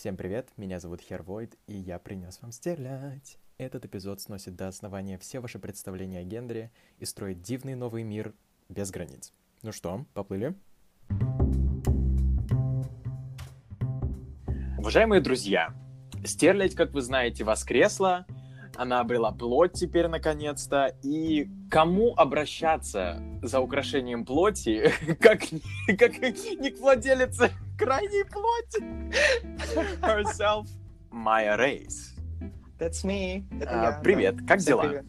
Всем 0.00 0.16
привет, 0.16 0.48
меня 0.56 0.80
зовут 0.80 1.02
Хервойд, 1.02 1.58
и 1.66 1.74
я 1.74 1.98
принес 1.98 2.40
вам 2.40 2.52
стрелять. 2.52 3.36
Этот 3.58 3.84
эпизод 3.84 4.18
сносит 4.22 4.56
до 4.56 4.66
основания 4.66 5.18
все 5.18 5.40
ваши 5.40 5.58
представления 5.58 6.20
о 6.20 6.22
гендере 6.22 6.70
и 6.98 7.04
строит 7.04 7.42
дивный 7.42 7.74
новый 7.74 8.02
мир 8.02 8.32
без 8.70 8.90
границ. 8.90 9.34
Ну 9.60 9.72
что, 9.72 10.06
поплыли? 10.14 10.54
Уважаемые 14.78 15.20
друзья, 15.20 15.74
стерлядь, 16.24 16.74
как 16.74 16.92
вы 16.92 17.02
знаете, 17.02 17.44
воскресла, 17.44 18.24
она 18.76 19.00
обрела 19.00 19.32
плоть 19.32 19.74
теперь 19.74 20.08
наконец-то, 20.08 20.96
и 21.02 21.50
кому 21.70 22.14
обращаться 22.14 23.22
за 23.42 23.60
украшением 23.60 24.24
плоти, 24.24 24.92
как, 25.20 25.40
как 25.98 26.18
не 26.18 26.70
к 26.70 26.80
владелице 26.80 27.50
крайней 27.84 28.24
плоти? 28.24 28.82
Herself, 30.02 30.66
Maya 31.10 31.56
Рейс. 31.56 32.14
That's 32.78 33.04
me. 33.04 33.44
Это 33.60 33.70
А, 33.70 33.84
я, 33.84 34.00
привет, 34.02 34.36
да. 34.36 34.46
как 34.46 34.60
Всем 34.60 34.72
дела? 34.80 34.82
привет. 34.88 35.04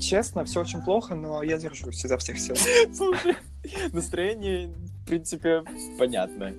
Честно, 0.00 0.44
все 0.44 0.60
очень 0.60 0.82
плохо, 0.82 1.14
но 1.14 1.42
я 1.42 1.56
держусь 1.56 2.04
изо 2.04 2.18
всех 2.18 2.38
сил. 2.38 2.54
Слушай, 2.94 3.36
настроение, 3.92 4.68
в 4.68 5.06
принципе, 5.06 5.62
понятно. 5.98 6.52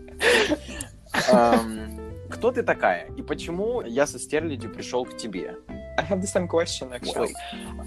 Ам, 1.31 1.99
Кто 2.30 2.52
ты 2.52 2.63
такая? 2.63 3.08
И 3.16 3.21
почему 3.21 3.81
я 3.81 4.08
со 4.08 4.17
стерлядью 4.19 4.71
пришел 4.73 5.05
к 5.05 5.16
тебе? 5.17 5.55
I 5.97 6.03
have 6.09 6.19
the 6.21 6.27
same 6.27 6.47
question, 6.47 6.91
actually. 6.91 7.31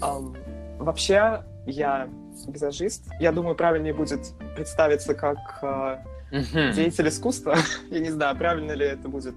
Um, 0.01 0.35
вообще, 0.79 1.43
я 1.65 2.09
визажист. 2.47 3.09
Я 3.19 3.31
думаю, 3.33 3.55
правильнее 3.55 3.93
будет 3.93 4.33
представиться 4.55 5.13
как 5.13 5.37
э, 5.61 5.97
Мгм. 6.31 6.71
деятель 6.73 7.09
искусства. 7.09 7.55
я 7.89 7.99
не 7.99 8.09
знаю, 8.09 8.37
правильно 8.37 8.71
ли 8.71 8.85
это 8.85 9.07
будет. 9.09 9.35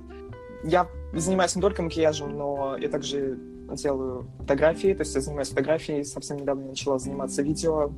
Я 0.63 0.89
занимаюсь 1.13 1.55
не 1.57 1.63
только 1.63 1.83
макияжем, 1.83 2.37
но 2.37 2.77
я 2.79 2.89
также 2.89 3.39
делаю 3.73 4.27
фотографии. 4.39 4.95
То 4.95 5.03
есть 5.03 5.15
я 5.15 5.21
занимаюсь 5.21 5.49
фотографией, 5.49 6.05
совсем 6.05 6.39
недавно 6.39 6.69
начала 6.69 6.99
заниматься 6.99 7.43
видео. 7.43 7.93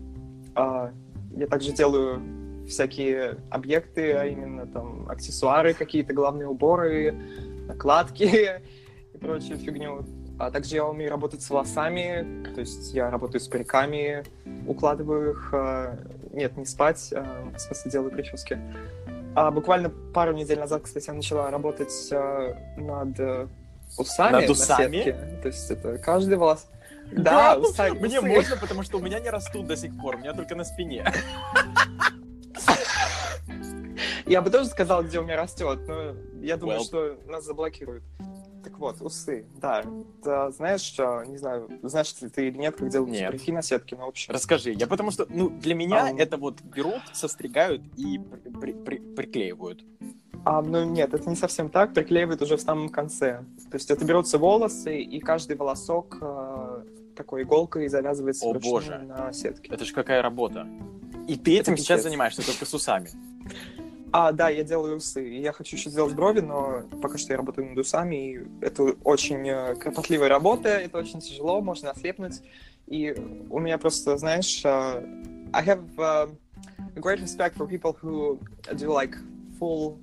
А, 0.54 0.92
я 1.36 1.46
также 1.46 1.72
делаю 1.72 2.20
всякие 2.66 3.36
объекты, 3.50 4.12
а 4.12 4.24
именно 4.24 4.66
там 4.66 5.08
аксессуары 5.08 5.74
какие-то, 5.74 6.12
главные 6.12 6.48
уборы, 6.48 7.14
накладки 7.68 8.60
и 9.14 9.18
прочую 9.18 9.58
фигню. 9.58 10.04
А 10.38 10.50
также 10.50 10.76
я 10.76 10.84
умею 10.84 11.10
работать 11.10 11.40
с 11.40 11.48
волосами, 11.48 12.44
то 12.54 12.60
есть 12.60 12.92
я 12.92 13.10
работаю 13.10 13.40
с 13.40 13.48
париками, 13.48 14.22
укладываю 14.66 15.30
их, 15.30 15.50
а, 15.52 15.98
нет, 16.32 16.56
не 16.56 16.66
спать, 16.66 17.12
а, 17.14 17.50
в 17.54 17.58
смысле 17.58 17.90
делаю 17.90 18.10
прически. 18.10 18.58
А 19.36 19.50
буквально 19.50 19.90
пару 19.90 20.32
недель 20.32 20.58
назад, 20.58 20.82
кстати, 20.84 21.08
я 21.08 21.12
начала 21.14 21.50
работать 21.50 21.92
а, 22.10 22.56
над 22.78 23.20
э, 23.20 23.46
усами. 23.98 24.32
Над 24.32 24.46
на 24.46 24.52
усами? 24.52 24.96
сетке. 24.96 25.12
То 25.42 25.48
есть 25.48 25.70
это 25.70 25.98
каждый 25.98 26.38
волос. 26.38 26.66
Да, 27.12 27.56
уса- 27.58 27.92
Мне 28.00 28.18
усы. 28.18 28.26
можно, 28.28 28.56
потому 28.56 28.82
что 28.82 28.96
у 28.96 29.00
меня 29.02 29.20
не 29.20 29.28
растут 29.28 29.66
до 29.66 29.76
сих 29.76 29.94
пор, 30.00 30.14
у 30.16 30.18
меня 30.20 30.32
только 30.32 30.54
на 30.54 30.64
спине. 30.64 31.04
Я 34.24 34.40
бы 34.40 34.48
тоже 34.50 34.70
сказал, 34.70 35.04
где 35.04 35.20
у 35.20 35.22
меня 35.22 35.36
растет, 35.36 35.80
но 35.86 36.16
я 36.40 36.56
думаю, 36.56 36.80
Well. 36.80 36.84
что 36.84 37.18
нас 37.26 37.44
заблокируют. 37.44 38.02
Так 38.76 38.80
вот, 38.80 39.00
усы, 39.00 39.46
да. 39.58 39.82
Да, 40.22 40.50
знаешь, 40.50 40.82
что, 40.82 41.24
не 41.24 41.38
знаю, 41.38 41.66
знаешь 41.82 42.14
ли 42.20 42.28
ты 42.28 42.48
или 42.48 42.58
нет, 42.58 42.76
как 42.76 42.90
делают 42.90 43.10
Нет. 43.10 43.30
парики 43.30 43.50
на 43.50 43.62
сетке, 43.62 43.96
но 43.96 44.04
в 44.04 44.08
общем. 44.08 44.34
Расскажи, 44.34 44.72
я 44.72 44.86
потому 44.86 45.10
что, 45.10 45.26
ну, 45.30 45.48
для 45.48 45.74
меня 45.74 46.08
Ам. 46.10 46.18
это 46.18 46.36
вот 46.36 46.60
берут, 46.60 47.00
состригают 47.14 47.80
и 47.96 48.18
при- 48.18 48.50
при- 48.50 48.72
при- 48.74 48.98
приклеивают. 48.98 49.82
А, 50.44 50.60
ну 50.60 50.84
нет, 50.84 51.14
это 51.14 51.30
не 51.30 51.36
совсем 51.36 51.70
так, 51.70 51.94
приклеивают 51.94 52.42
уже 52.42 52.58
в 52.58 52.60
самом 52.60 52.90
конце. 52.90 53.44
То 53.70 53.76
есть 53.76 53.90
это 53.90 54.04
берутся 54.04 54.36
волосы, 54.36 55.00
и 55.00 55.20
каждый 55.20 55.56
волосок 55.56 56.18
э, 56.20 56.82
такой 57.16 57.44
иголкой 57.44 57.88
завязывается 57.88 58.44
О, 58.46 58.52
боже. 58.52 58.98
на 58.98 59.32
сетке. 59.32 59.70
Это 59.72 59.86
же 59.86 59.94
какая 59.94 60.20
работа. 60.20 60.68
И 61.26 61.36
ты 61.36 61.58
этим 61.58 61.72
Это 61.72 61.82
сейчас 61.82 62.02
занимаешься 62.02 62.44
только 62.44 62.66
с 62.66 62.74
усами. 62.74 63.08
А, 64.12 64.32
да, 64.32 64.48
я 64.48 64.62
делаю 64.62 64.96
усы. 64.96 65.20
Я 65.20 65.52
хочу 65.52 65.76
еще 65.76 65.90
сделать 65.90 66.14
брови, 66.14 66.40
но 66.40 66.82
пока 67.02 67.18
что 67.18 67.32
я 67.32 67.38
работаю 67.38 67.68
над 67.68 67.78
усами, 67.78 68.32
и 68.32 68.46
это 68.60 68.94
очень 69.04 69.48
э, 69.48 69.74
кропотливая 69.74 70.28
работа, 70.28 70.68
это 70.68 70.98
очень 70.98 71.20
тяжело, 71.20 71.60
можно 71.60 71.90
ослепнуть. 71.90 72.40
И 72.86 73.14
у 73.50 73.58
меня 73.58 73.78
просто, 73.78 74.16
знаешь, 74.16 74.64
э, 74.64 75.04
I 75.52 75.64
have 75.64 75.84
uh, 75.96 76.30
great 76.94 77.20
respect 77.20 77.56
for 77.56 77.66
people 77.66 77.96
who 78.00 78.38
do 78.72 78.92
like 78.92 79.16
full 79.58 79.98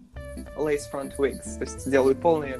lace 0.57 0.87
front 0.91 1.17
wigs, 1.17 1.55
то 1.55 1.61
есть 1.61 1.89
делают 1.89 2.19
полные 2.19 2.59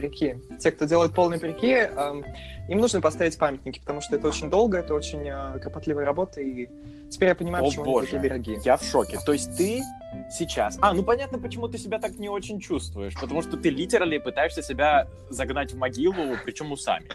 парики. 0.00 0.36
Те, 0.58 0.72
кто 0.72 0.86
делают 0.86 1.14
полные 1.14 1.38
парики, 1.38 1.72
эм, 1.72 2.24
им 2.68 2.78
нужно 2.78 3.00
поставить 3.00 3.36
памятники, 3.36 3.80
потому 3.80 4.00
что 4.00 4.16
это 4.16 4.28
очень 4.28 4.48
долго, 4.48 4.78
это 4.78 4.94
очень 4.94 5.28
э, 5.28 5.58
кропотливая 5.60 6.04
работа, 6.04 6.40
и 6.40 6.68
теперь 7.10 7.30
я 7.30 7.34
понимаю, 7.34 7.64
О, 7.64 7.66
почему 7.68 7.84
они 7.84 7.92
боже. 7.92 8.06
такие 8.06 8.22
дорогие. 8.22 8.60
Я 8.64 8.76
в 8.76 8.84
шоке. 8.84 9.18
То 9.24 9.32
есть 9.32 9.56
ты 9.56 9.82
сейчас... 10.30 10.78
А, 10.80 10.92
ну 10.92 11.02
понятно, 11.02 11.38
почему 11.38 11.68
ты 11.68 11.78
себя 11.78 11.98
так 11.98 12.16
не 12.18 12.28
очень 12.28 12.60
чувствуешь. 12.60 13.14
Потому 13.20 13.42
что 13.42 13.56
ты 13.56 13.70
литерали 13.70 14.18
пытаешься 14.18 14.62
себя 14.62 15.08
загнать 15.28 15.72
в 15.72 15.76
могилу, 15.76 16.36
причем 16.44 16.72
усами. 16.72 17.08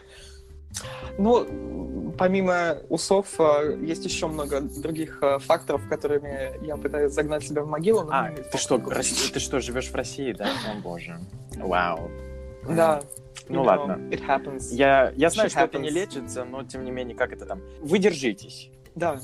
Ну, 1.17 2.13
помимо 2.17 2.77
усов, 2.89 3.27
э, 3.39 3.77
есть 3.81 4.05
еще 4.05 4.27
много 4.27 4.61
других 4.61 5.19
э, 5.21 5.39
факторов, 5.39 5.87
которыми 5.87 6.65
я 6.65 6.77
пытаюсь 6.77 7.13
загнать 7.13 7.47
себя 7.47 7.63
в 7.63 7.67
могилу. 7.67 8.07
А, 8.11 8.29
ты 8.31 8.57
что, 8.57 8.77
ты 8.77 9.39
что, 9.39 9.59
живешь 9.59 9.89
в 9.89 9.95
России, 9.95 10.33
да? 10.33 10.45
О, 10.45 10.81
боже. 10.81 11.17
Вау. 11.55 12.11
Да. 12.67 13.01
Ну 13.47 13.61
you 13.61 13.63
know, 13.63 13.65
ладно. 13.65 13.93
It 14.09 14.25
happens. 14.25 14.73
Я, 14.73 15.11
я 15.15 15.29
знаю, 15.29 15.49
что 15.49 15.61
это 15.61 15.77
не 15.77 15.89
happens. 15.89 15.91
лечится, 15.91 16.45
но 16.45 16.63
тем 16.63 16.83
не 16.83 16.91
менее, 16.91 17.15
как 17.15 17.31
это 17.31 17.45
там? 17.45 17.61
Вы 17.81 17.99
держитесь. 17.99 18.69
Да. 18.95 19.19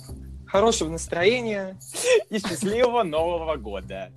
Хорошего 0.46 0.90
настроения. 0.90 1.78
И 2.30 2.40
счастливого 2.40 3.04
Нового 3.04 3.56
года. 3.56 4.12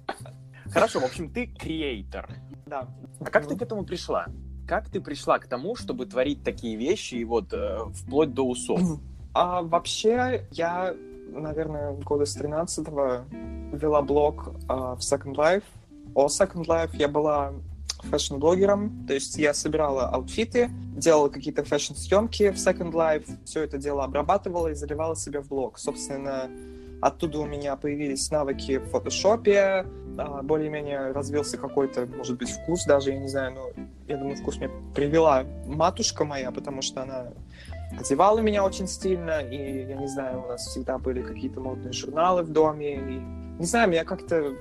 Хорошо, 0.73 1.01
в 1.01 1.05
общем, 1.05 1.31
ты 1.31 1.47
creator. 1.47 2.29
Да. 2.67 2.89
А 3.21 3.25
как 3.31 3.47
ты 3.47 3.57
к 3.57 3.63
этому 3.63 3.85
пришла? 3.85 4.27
Как 4.67 4.89
ты 4.89 5.01
пришла 5.01 5.39
к 5.39 5.47
тому, 5.47 5.77
чтобы 5.77 6.07
творить 6.07 6.43
такие 6.43 6.77
вещи 6.77 7.17
и 7.17 7.25
вот 7.25 7.53
э, 7.53 7.79
вплоть 7.95 8.35
до 8.35 8.47
усов? 8.47 8.81
А 9.35 9.63
вообще, 9.63 10.47
я, 10.53 10.95
наверное, 11.29 11.93
года 11.93 12.25
с 12.25 12.35
13 12.35 12.89
вела 12.89 14.03
блог 14.03 14.55
а, 14.69 14.95
в 14.95 15.01
Second 15.01 15.35
Life. 15.35 15.65
В 16.15 16.27
Second 16.27 16.67
Life 16.67 16.91
я 16.95 17.09
была 17.09 17.53
fashion-блогером, 18.05 19.07
то 19.07 19.15
есть 19.15 19.37
я 19.39 19.55
собирала 19.55 20.09
outfit 20.09 20.55
ы, 20.55 20.71
делала 20.97 21.29
какие-то 21.29 21.65
фэшн-съемки 21.65 22.51
в 22.51 22.57
Second 22.57 22.93
Life, 22.93 23.27
все 23.45 23.63
это 23.63 23.79
дело 23.79 24.05
обрабатывала 24.05 24.69
и 24.69 24.75
заливала 24.75 25.17
себе 25.17 25.41
в 25.41 25.49
блог. 25.49 25.79
Собственно, 25.79 26.51
оттуда 27.01 27.41
у 27.41 27.47
меня 27.47 27.77
появились 27.77 28.31
навыки 28.31 28.79
в 28.79 28.87
фотошопе, 28.87 29.87
а, 30.17 30.43
более-менее 30.43 31.13
развился 31.13 31.59
какой-то, 31.59 32.07
может 32.07 32.39
быть, 32.39 32.51
вкус 32.51 32.85
даже, 32.87 33.11
я 33.11 33.19
не 33.19 33.29
знаю, 33.29 33.55
но 33.55 33.85
я 34.07 34.17
думаю, 34.17 34.37
вкус 34.37 34.57
мне 34.59 34.71
привела 34.95 35.45
матушка 35.67 36.25
моя, 36.25 36.51
потому 36.51 36.83
что 36.83 37.03
она 37.03 37.33
одевала 37.99 38.39
меня 38.39 38.65
очень 38.65 38.87
стильно, 38.87 39.41
и, 39.41 39.87
я 39.89 39.97
не 39.97 40.09
знаю, 40.09 40.45
у 40.45 40.49
нас 40.49 40.67
всегда 40.67 40.99
были 40.99 41.23
какие-то 41.23 41.61
модные 41.61 41.93
журналы 41.93 42.43
в 42.43 42.51
доме, 42.51 42.95
и, 42.95 43.21
не 43.59 43.67
знаю, 43.67 43.91
меня 43.91 44.05
как-то 44.05 44.55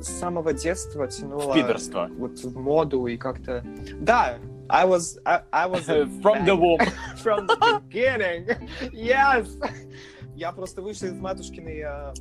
с 0.00 0.08
самого 0.08 0.52
детства 0.52 1.06
тянуло 1.08 1.52
В 1.52 1.54
пидорство. 1.54 2.08
вот 2.16 2.38
в 2.38 2.58
моду 2.58 3.06
и 3.06 3.16
как-то... 3.16 3.64
Да, 4.00 4.38
I 4.68 4.86
was, 4.86 5.18
I, 5.24 5.42
I 5.50 5.68
was 5.68 5.88
a 5.88 6.04
From 6.22 6.44
the 6.44 6.54
womb. 6.56 6.78
from 7.22 7.46
the 7.46 7.80
beginning. 7.88 8.46
Yes! 8.92 9.48
Я 10.34 10.52
просто 10.52 10.82
вышел 10.82 11.08
из 11.08 11.14
матушкиной 11.14 11.80
э, 11.80 12.12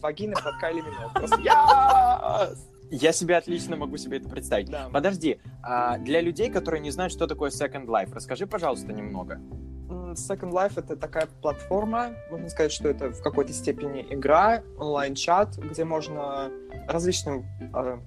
вагины 0.00 0.34
под 0.34 0.56
Кайли. 0.60 0.82
Просто 1.14 1.36
yes! 1.40 2.56
Я 2.90 3.12
себе 3.12 3.36
отлично 3.36 3.76
могу 3.76 3.96
себе 3.96 4.18
это 4.18 4.28
представить. 4.28 4.70
Да. 4.70 4.88
Подожди, 4.92 5.40
а 5.62 5.98
для 5.98 6.20
людей, 6.20 6.50
которые 6.50 6.80
не 6.80 6.90
знают, 6.90 7.12
что 7.12 7.26
такое 7.26 7.50
Second 7.50 7.86
Life, 7.86 8.14
расскажи, 8.14 8.46
пожалуйста, 8.46 8.92
немного. 8.92 9.40
Second 9.88 10.52
Life— 10.52 10.74
это 10.76 10.94
такая 10.96 11.26
платформа, 11.42 12.10
можно 12.30 12.48
сказать, 12.48 12.70
что 12.70 12.88
это 12.88 13.10
в 13.10 13.20
какой-то 13.20 13.52
степени 13.52 14.06
игра, 14.10 14.62
онлайн-чат, 14.78 15.56
где 15.56 15.84
можно 15.84 16.52
различным 16.88 17.44
э, 17.60 17.98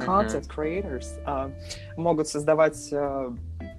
content 0.00 0.48
creators 0.48 1.06
э, 1.26 1.50
могут 1.96 2.28
создавать 2.28 2.88
э, 2.92 3.30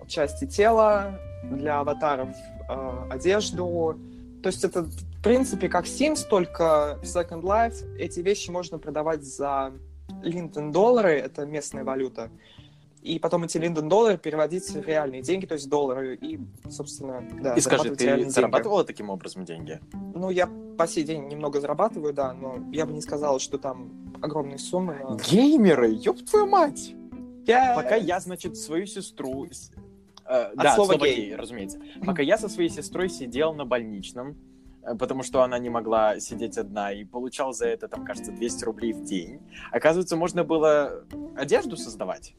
части 0.08 0.46
тела 0.46 1.20
для 1.44 1.80
аватаров, 1.80 2.30
э, 2.70 3.08
одежду. 3.10 4.00
То 4.42 4.48
есть 4.48 4.64
это, 4.64 4.84
в 4.84 5.22
принципе, 5.22 5.70
как 5.70 5.86
Sims, 5.86 6.28
только 6.28 7.00
в 7.02 7.06
Second 7.06 7.42
Life 7.42 7.98
эти 7.98 8.20
вещи 8.20 8.50
можно 8.50 8.80
продавать 8.80 9.24
за 9.24 9.74
Линдон 10.24 10.72
доллары, 10.72 11.20
это 11.20 11.46
местная 11.46 11.84
валюта, 11.84 12.30
и 13.02 13.20
потом 13.20 13.44
эти 13.44 13.58
Линдон 13.58 13.90
доллары 13.90 14.18
переводить 14.18 14.70
в 14.70 14.86
реальные 14.86 15.22
деньги, 15.22 15.46
то 15.46 15.54
есть 15.54 15.70
доллары, 15.70 16.16
и, 16.16 16.40
собственно, 16.70 17.24
да, 17.42 17.54
И 17.56 17.62
скажи, 17.62 17.96
ты 17.96 18.06
деньги. 18.18 18.30
зарабатывала 18.30 18.84
таким 18.84 19.10
образом 19.10 19.46
деньги? 19.46 19.80
Ну, 19.94 20.30
я 20.30 20.50
по 20.78 20.88
сей 20.88 21.04
день 21.04 21.28
немного 21.28 21.60
зарабатываю, 21.62 22.14
да, 22.14 22.34
но 22.34 22.58
я 22.72 22.86
бы 22.86 22.94
не 22.94 23.02
сказала, 23.02 23.40
что 23.40 23.58
там 23.58 24.14
огромные 24.22 24.58
суммы. 24.58 25.00
но- 25.04 25.18
Геймеры, 25.18 25.90
ёб 25.92 26.18
твою 26.26 26.48
мать! 26.48 26.94
Yes. 27.46 27.76
Пока 27.76 27.96
я, 27.96 28.20
значит, 28.20 28.58
свою 28.58 28.86
сестру... 28.86 29.46
э, 29.46 29.50
От 30.26 30.56
да, 30.58 30.76
слова 30.76 30.94
слово 30.94 31.06
гей. 31.06 31.16
гей, 31.16 31.36
разумеется. 31.36 31.80
Пока 32.06 32.22
я 32.22 32.38
со 32.38 32.50
своей 32.50 32.70
сестрой 32.70 33.08
сидел 33.10 33.54
на 33.54 33.64
больничном, 33.66 34.36
потому 34.96 35.24
что 35.24 35.42
она 35.44 35.60
не 35.60 35.70
могла 35.70 36.20
сидеть 36.20 36.58
одна, 36.58 36.92
и 36.92 37.04
получал 37.04 37.54
за 37.54 37.68
это, 37.68 37.88
там, 37.88 38.06
кажется, 38.06 38.32
200 38.32 38.64
рублей 38.66 38.94
в 38.94 39.04
день. 39.04 39.42
Оказывается, 39.72 40.16
можно 40.16 40.44
было 40.44 41.04
одежду 41.36 41.78
создавать. 41.78 42.36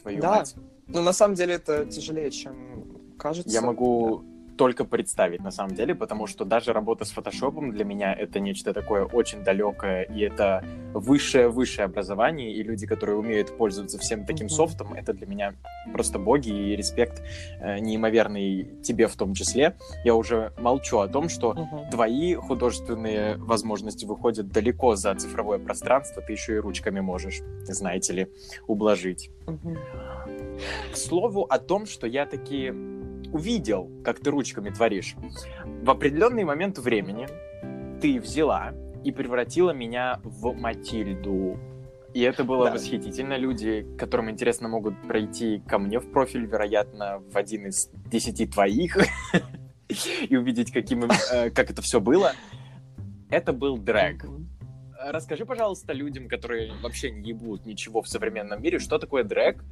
Твою 0.00 0.20
Да. 0.20 0.36
мать. 0.38 0.54
Ну, 0.86 1.02
на 1.02 1.12
самом 1.12 1.34
деле, 1.34 1.54
это 1.54 1.84
тяжелее, 1.86 2.30
чем 2.30 3.14
кажется. 3.18 3.50
Я 3.52 3.60
могу 3.60 4.24
только 4.58 4.84
представить, 4.84 5.40
на 5.40 5.50
самом 5.50 5.74
деле, 5.74 5.94
потому 5.94 6.26
что 6.26 6.44
даже 6.44 6.72
работа 6.72 7.04
с 7.04 7.10
фотошопом 7.10 7.70
для 7.70 7.84
меня 7.84 8.12
это 8.12 8.40
нечто 8.40 8.74
такое 8.74 9.04
очень 9.04 9.44
далекое, 9.44 10.02
и 10.02 10.20
это 10.20 10.64
высшее-высшее 10.92 11.84
образование, 11.86 12.52
и 12.52 12.62
люди, 12.62 12.86
которые 12.86 13.16
умеют 13.16 13.56
пользоваться 13.56 13.98
всем 13.98 14.24
таким 14.26 14.46
Мгм. 14.46 14.54
софтом, 14.54 14.94
это 14.94 15.12
для 15.14 15.26
меня 15.26 15.54
просто 15.92 16.18
боги, 16.18 16.50
и 16.50 16.76
респект 16.76 17.22
э, 17.60 17.78
неимоверный 17.78 18.68
тебе 18.82 19.06
в 19.06 19.14
том 19.16 19.32
числе. 19.34 19.76
Я 20.04 20.14
уже 20.14 20.52
молчу 20.58 20.98
о 20.98 21.08
том, 21.08 21.28
что 21.28 21.54
Мгм. 21.54 21.90
твои 21.90 22.34
художественные 22.34 23.36
возможности 23.36 24.06
выходят 24.06 24.48
далеко 24.48 24.96
за 24.96 25.14
цифровое 25.14 25.58
пространство, 25.58 26.20
ты 26.20 26.32
еще 26.32 26.56
и 26.56 26.58
ручками 26.58 27.00
можешь, 27.00 27.40
знаете 27.64 28.12
ли, 28.12 28.26
ублажить. 28.66 29.30
Мгм. 29.46 29.78
К 30.92 30.96
слову 30.96 31.46
о 31.48 31.58
том, 31.58 31.86
что 31.86 32.06
я 32.06 32.26
таки 32.26 32.72
увидел, 33.32 33.90
как 34.04 34.20
ты 34.20 34.30
ручками 34.30 34.70
творишь. 34.70 35.14
В 35.82 35.90
определенный 35.90 36.44
момент 36.44 36.78
времени 36.78 37.26
ты 38.00 38.20
взяла 38.20 38.72
и 39.04 39.12
превратила 39.12 39.70
меня 39.72 40.20
в 40.22 40.52
Матильду. 40.54 41.58
И 42.14 42.20
это 42.22 42.42
было 42.42 42.66
Да. 42.66 42.72
восхитительно. 42.72 43.36
Люди, 43.36 43.86
которым 43.98 44.30
интересно, 44.30 44.68
могут 44.68 45.00
пройти 45.06 45.62
ко 45.66 45.78
мне 45.78 46.00
в 46.00 46.10
профиль, 46.10 46.46
вероятно, 46.46 47.18
в 47.30 47.36
один 47.36 47.66
из 47.66 47.90
десяти 48.10 48.46
твоих, 48.46 48.96
и 50.28 50.36
увидеть, 50.36 50.72
каким, 50.72 51.04
им, 51.04 51.10
э, 51.32 51.50
как 51.50 51.70
это 51.70 51.82
все 51.82 52.00
было. 52.00 52.32
Это 53.30 53.52
был 53.52 53.76
дрэк. 53.76 54.24
Мгм. 54.24 54.48
Расскажи, 55.00 55.44
пожалуйста, 55.46 55.92
людям, 55.92 56.28
которые 56.28 56.72
вообще 56.82 57.10
не 57.10 57.28
ебут 57.30 57.64
ничего 57.66 58.02
в 58.02 58.08
современном 58.08 58.60
мире, 58.60 58.78
что 58.80 58.98
такое 58.98 59.22
дрэк, 59.22 59.62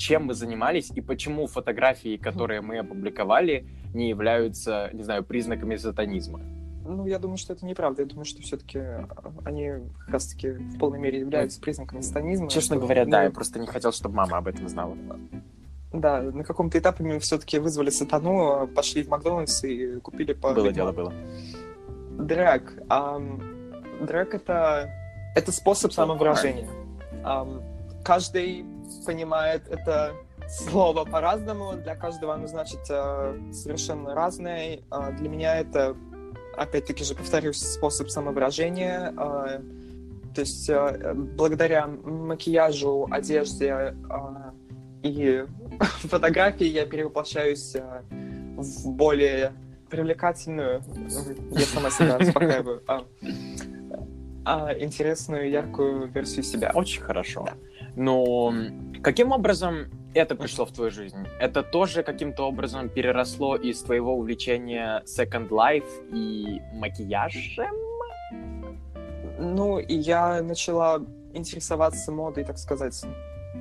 чем 0.00 0.24
мы 0.24 0.34
занимались 0.34 0.90
и 0.94 1.00
почему 1.02 1.46
фотографии, 1.46 2.16
которые 2.16 2.62
мы 2.62 2.78
опубликовали, 2.78 3.66
не 3.92 4.08
являются, 4.08 4.88
не 4.94 5.02
знаю, 5.02 5.22
признаками 5.22 5.76
сатанизма. 5.76 6.40
Ну, 6.86 7.06
я 7.06 7.18
думаю, 7.18 7.36
что 7.36 7.52
это 7.52 7.66
неправда. 7.66 8.02
Я 8.02 8.08
думаю, 8.08 8.24
что 8.24 8.40
все-таки 8.42 8.80
они 9.44 9.68
как 9.98 10.08
раз-таки 10.08 10.52
в 10.52 10.78
полной 10.78 10.98
мере 10.98 11.20
являются 11.20 11.60
признаками 11.60 12.00
станизма. 12.00 12.48
Честно 12.48 12.76
что 12.76 12.84
говоря, 12.84 13.04
да, 13.04 13.18
мы- 13.18 13.24
я 13.24 13.30
просто 13.30 13.60
не 13.60 13.66
хотел, 13.66 13.92
чтобы 13.92 14.14
мама 14.16 14.38
об 14.38 14.48
этом 14.48 14.66
знала. 14.68 14.96
Да, 15.92 16.22
на 16.22 16.44
каком-то 16.44 16.78
этапе 16.78 17.04
мы 17.04 17.18
все-таки 17.18 17.58
вызвали 17.58 17.90
сатану, 17.90 18.68
пошли 18.74 19.02
в 19.02 19.08
Макдональдс 19.08 19.64
и 19.64 20.00
купили 20.00 20.32
по... 20.32 20.54
Было 20.54 20.72
дело, 20.72 20.92
было. 20.92 21.12
Дрэк. 22.18 22.84
ам, 22.88 23.40
дрэк 24.00 24.34
это, 24.34 24.88
это 25.36 25.52
способ 25.52 25.92
самовыражения. 25.92 26.68
Ам, 27.22 27.60
каждый 28.04 28.64
понимает 29.06 29.68
это 29.68 30.14
слово 30.48 31.04
по-разному. 31.04 31.74
Для 31.74 31.94
каждого 31.94 32.34
оно 32.34 32.46
значит 32.46 32.80
э, 32.88 33.38
совершенно 33.52 34.14
разное. 34.14 34.80
А 34.90 35.12
для 35.12 35.28
меня 35.28 35.58
это, 35.58 35.96
опять-таки 36.56 37.04
же, 37.04 37.14
повторюсь, 37.14 37.58
способ 37.58 38.10
самовыражения. 38.10 39.14
А, 39.16 39.60
то 40.34 40.40
есть 40.40 40.68
э, 40.68 41.14
благодаря 41.14 41.86
макияжу, 41.86 43.08
одежде 43.10 43.72
а, 44.08 44.52
и 45.02 45.44
фотографии 45.80 46.66
я 46.66 46.86
перевоплощаюсь 46.86 47.74
э, 47.74 48.02
в 48.10 48.90
более 48.90 49.52
привлекательную, 49.88 50.82
я 51.52 51.64
сама 51.66 51.90
себя 51.90 52.16
успокаиваю, 52.20 52.82
а, 52.86 53.04
а, 54.44 54.72
интересную, 54.78 55.50
яркую 55.50 56.08
версию 56.08 56.44
себя. 56.44 56.70
Очень 56.74 57.02
хорошо. 57.02 57.46
Да. 57.46 57.54
Но 57.96 58.52
каким 59.02 59.32
образом 59.32 59.86
это 60.14 60.34
пришло 60.34 60.64
в 60.64 60.72
твою 60.72 60.90
жизнь? 60.90 61.26
Это 61.38 61.62
тоже 61.62 62.02
каким-то 62.02 62.44
образом 62.44 62.88
переросло 62.88 63.56
из 63.56 63.80
твоего 63.82 64.14
увлечения 64.16 65.02
Second 65.06 65.48
Life 65.48 65.88
и 66.12 66.60
макияжем? 66.74 67.74
Ну, 69.38 69.78
я 69.78 70.42
начала 70.42 71.02
интересоваться 71.32 72.12
модой, 72.12 72.44
так 72.44 72.58
сказать, 72.58 73.04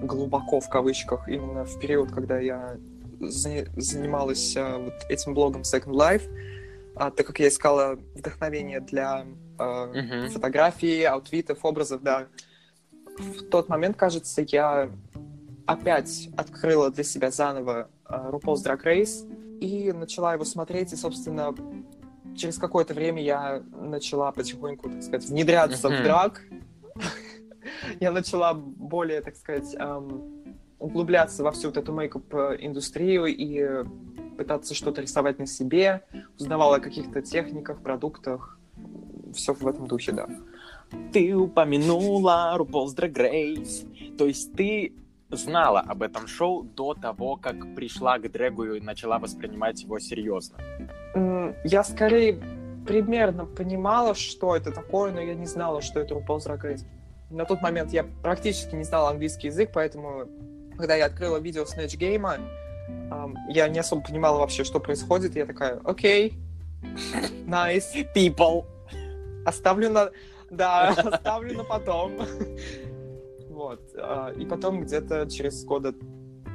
глубоко 0.01 0.59
в 0.59 0.69
кавычках, 0.69 1.27
именно 1.29 1.63
в 1.65 1.79
период, 1.79 2.11
когда 2.11 2.39
я 2.39 2.77
за- 3.19 3.65
занималась 3.75 4.55
а, 4.57 4.77
вот 4.77 4.93
этим 5.09 5.33
блогом 5.33 5.61
Second 5.61 5.91
Life, 5.93 6.23
а, 6.95 7.11
так 7.11 7.27
как 7.27 7.39
я 7.39 7.47
искала 7.47 7.97
вдохновение 8.15 8.81
для 8.81 9.25
а, 9.57 9.87
Мгм. 9.87 10.29
фотографий, 10.29 11.03
аутфитов, 11.03 11.63
образов, 11.63 12.01
да. 12.01 12.27
В 13.19 13.43
тот 13.49 13.67
момент, 13.69 13.97
кажется, 13.97 14.41
я 14.47 14.89
опять 15.65 16.29
открыла 16.37 16.89
для 16.89 17.03
себя 17.03 17.31
заново 17.31 17.89
а, 18.05 18.31
RuPaul's 18.31 18.63
Drag 18.65 18.81
Race 18.83 19.59
и 19.59 19.91
начала 19.91 20.33
его 20.33 20.45
смотреть, 20.45 20.93
и, 20.93 20.95
собственно, 20.95 21.53
через 22.35 22.57
какое-то 22.57 22.93
время 22.93 23.21
я 23.21 23.61
начала 23.71 24.31
потихоньку, 24.31 24.89
так 24.89 25.03
сказать, 25.03 25.29
внедряться 25.29 25.89
в 25.89 25.93
Мгм. 25.93 26.03
драг. 26.03 26.41
Я 27.99 28.11
начала 28.11 28.53
более, 28.53 29.21
так 29.21 29.35
сказать, 29.35 29.75
ам, 29.77 30.55
углубляться 30.79 31.43
во 31.43 31.51
всю 31.51 31.67
вот 31.67 31.77
эту 31.77 31.91
мейкап-индустрию 31.93 33.25
и 33.25 33.83
пытаться 34.37 34.73
что-то 34.73 35.01
рисовать 35.01 35.37
на 35.39 35.45
себе, 35.45 36.03
узнавала 36.39 36.77
о 36.77 36.79
каких-то 36.79 37.21
техниках, 37.21 37.81
продуктах, 37.83 38.57
все 39.33 39.53
в 39.53 39.67
этом 39.67 39.87
духе, 39.87 40.13
да. 40.13 40.27
Ты 41.13 41.35
упомянула 41.35 42.55
RuPaul's 42.57 42.95
Drag 42.95 43.13
Race. 43.13 44.15
То 44.17 44.25
есть 44.25 44.53
ты 44.53 44.93
знала 45.29 45.79
об 45.79 46.01
этом 46.01 46.27
шоу 46.27 46.63
до 46.63 46.93
того, 46.93 47.35
как 47.35 47.75
пришла 47.75 48.17
к 48.17 48.31
дрэгу 48.31 48.75
и 48.75 48.81
начала 48.81 49.19
воспринимать 49.19 49.83
его 49.83 49.99
серьезно. 49.99 50.57
Я 51.63 51.83
скорее 51.83 52.39
примерно 52.87 53.45
понимала, 53.45 54.15
что 54.15 54.55
это 54.55 54.71
такое, 54.71 55.11
но 55.11 55.21
я 55.21 55.35
не 55.35 55.45
знала, 55.45 55.81
что 55.81 55.99
это 55.99 56.15
RuPaul's 56.15 56.47
Drag 56.47 56.61
Race. 56.61 56.85
На 57.29 57.45
тот 57.45 57.61
момент 57.61 57.93
я 57.93 58.05
практически 58.23 58.75
не 58.75 58.83
знала 58.83 59.11
английский 59.11 59.47
язык, 59.47 59.69
поэтому, 59.73 60.25
когда 60.77 60.95
я 60.95 61.05
открыла 61.05 61.37
видео 61.37 61.63
Snatch 61.63 61.97
Game, 61.97 62.41
я 63.49 63.67
не 63.67 63.79
особо 63.79 64.01
понимала 64.01 64.39
вообще, 64.39 64.63
что 64.63 64.79
происходит. 64.79 65.35
Я 65.35 65.45
такая, 65.45 65.79
окей, 65.83 66.33
nice, 67.45 68.07
People! 68.15 68.65
оставлю 69.45 69.89
на... 69.89 70.09
Да, 70.51 70.89
оставлю 70.97 71.57
на 71.57 71.63
потом. 71.63 72.13
Вот. 73.49 73.81
а, 73.97 74.29
И 74.31 74.45
потом 74.45 74.81
где-то 74.81 75.29
через 75.29 75.63
года 75.65 75.93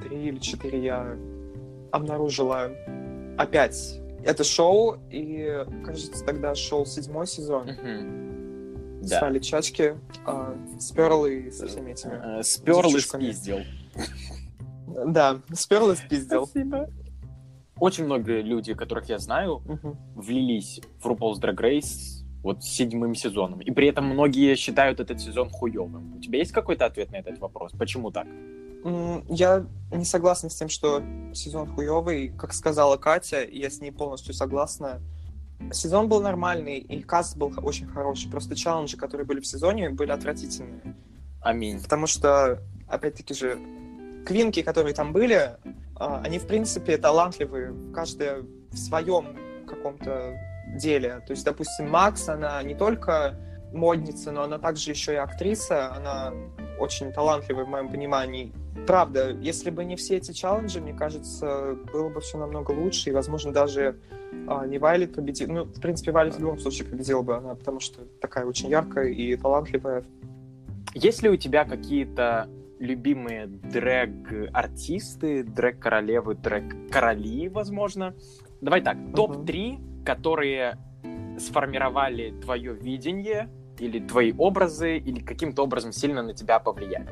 три 0.02 0.28
или 0.28 0.38
четыре 0.38 0.82
я 0.84 1.16
обнаружила 1.92 2.70
опять 3.38 4.00
это 4.24 4.42
шоу, 4.42 4.96
и, 5.10 5.64
кажется, 5.84 6.24
тогда 6.24 6.54
шел 6.54 6.86
седьмой 6.86 7.26
сезон. 7.26 7.68
Да. 9.02 9.20
Ралли 9.20 9.38
Чачки, 9.38 9.96
а, 10.24 10.56
с 10.78 10.90
Перл 10.92 11.26
и 11.26 11.50
со 11.50 11.66
всеми 11.66 11.90
этими. 11.92 12.38
Э, 12.38 12.42
Сперл 12.42 12.96
и 12.96 13.00
спиздил. 13.00 13.58
Да, 15.06 15.40
с 15.52 15.66
Перл 15.66 15.90
и 15.90 15.96
спиздил. 15.96 16.48
Очень 17.78 18.06
многие 18.06 18.40
люди, 18.40 18.72
которых 18.72 19.10
я 19.10 19.18
знаю, 19.18 19.60
Мгм. 19.66 19.98
влились 20.14 20.80
в 21.00 21.06
RuPaul's 21.06 21.38
Drag 21.38 21.56
Race 21.56 22.23
вот 22.44 22.62
с 22.62 22.68
седьмым 22.68 23.14
сезоном. 23.14 23.60
И 23.60 23.70
при 23.70 23.88
этом 23.88 24.04
многие 24.04 24.54
считают 24.54 25.00
этот 25.00 25.20
сезон 25.20 25.48
хуевым. 25.48 26.16
У 26.16 26.20
тебя 26.20 26.38
есть 26.38 26.52
какой-то 26.52 26.84
ответ 26.84 27.10
на 27.10 27.16
этот 27.16 27.38
вопрос? 27.38 27.72
Почему 27.72 28.10
так? 28.10 28.26
Я 29.30 29.66
не 29.90 30.04
согласна 30.04 30.50
с 30.50 30.54
тем, 30.54 30.68
что 30.68 31.02
сезон 31.32 31.74
хуёвый. 31.74 32.28
Как 32.28 32.52
сказала 32.52 32.98
Катя, 32.98 33.42
я 33.50 33.70
с 33.70 33.80
ней 33.80 33.90
полностью 33.90 34.34
согласна. 34.34 35.00
Сезон 35.72 36.08
был 36.08 36.20
нормальный, 36.20 36.78
и 36.78 37.02
каст 37.02 37.38
был 37.38 37.50
очень 37.62 37.86
хороший. 37.86 38.30
Просто 38.30 38.54
челленджи, 38.54 38.98
которые 38.98 39.26
были 39.26 39.40
в 39.40 39.46
сезоне, 39.46 39.88
были 39.88 40.10
отвратительные. 40.10 40.94
Аминь. 41.40 41.82
Потому 41.82 42.06
что, 42.06 42.62
опять-таки 42.86 43.32
же, 43.32 43.58
квинки, 44.26 44.60
которые 44.60 44.94
там 44.94 45.14
были, 45.14 45.56
а, 45.96 46.20
они, 46.22 46.38
в 46.38 46.46
принципе, 46.46 46.98
талантливые. 46.98 47.74
Каждая 47.94 48.42
в 48.70 48.76
своем 48.76 49.34
каком-то 49.66 50.34
деле. 50.76 51.22
То 51.26 51.32
есть, 51.32 51.44
допустим, 51.44 51.90
Макс, 51.90 52.28
она 52.28 52.62
не 52.62 52.74
только 52.74 53.36
модница, 53.72 54.32
но 54.32 54.42
она 54.42 54.58
также 54.58 54.90
еще 54.90 55.12
и 55.14 55.16
актриса. 55.16 55.92
Она 55.94 56.32
очень 56.78 57.12
талантливая 57.12 57.64
в 57.64 57.68
моем 57.68 57.90
понимании. 57.90 58.52
Правда, 58.86 59.30
если 59.30 59.70
бы 59.70 59.84
не 59.84 59.96
все 59.96 60.16
эти 60.16 60.32
челленджи, 60.32 60.80
мне 60.80 60.94
кажется, 60.94 61.76
было 61.92 62.08
бы 62.08 62.20
все 62.20 62.38
намного 62.38 62.72
лучше, 62.72 63.10
и, 63.10 63.12
возможно, 63.12 63.52
даже 63.52 63.96
а, 64.46 64.66
не 64.66 64.78
Вайлет 64.78 65.14
победила. 65.14 65.52
Ну, 65.52 65.64
в 65.64 65.80
принципе, 65.80 66.10
Вайлет 66.10 66.34
в 66.34 66.40
любом 66.40 66.58
случае 66.58 66.88
победила 66.88 67.22
бы 67.22 67.36
она, 67.36 67.54
потому 67.54 67.80
что 67.80 68.04
такая 68.20 68.44
очень 68.44 68.68
яркая 68.68 69.08
и 69.08 69.36
талантливая. 69.36 70.04
Есть 70.94 71.22
ли 71.22 71.28
у 71.28 71.36
тебя 71.36 71.64
какие-то 71.64 72.48
любимые 72.78 73.46
дрэк-артисты, 73.46 75.44
дрэк-королевы, 75.44 76.34
дрэк-короли, 76.34 77.48
возможно. 77.48 78.14
Давай 78.60 78.82
так, 78.82 78.96
топ-3, 79.14 79.93
которые 80.04 80.78
сформировали 81.38 82.34
твое 82.40 82.74
видение 82.74 83.48
или 83.78 83.98
твои 83.98 84.32
образы, 84.36 84.98
или 84.98 85.20
каким-то 85.20 85.62
образом 85.62 85.92
сильно 85.92 86.22
на 86.22 86.34
тебя 86.34 86.58
повлияли. 86.58 87.08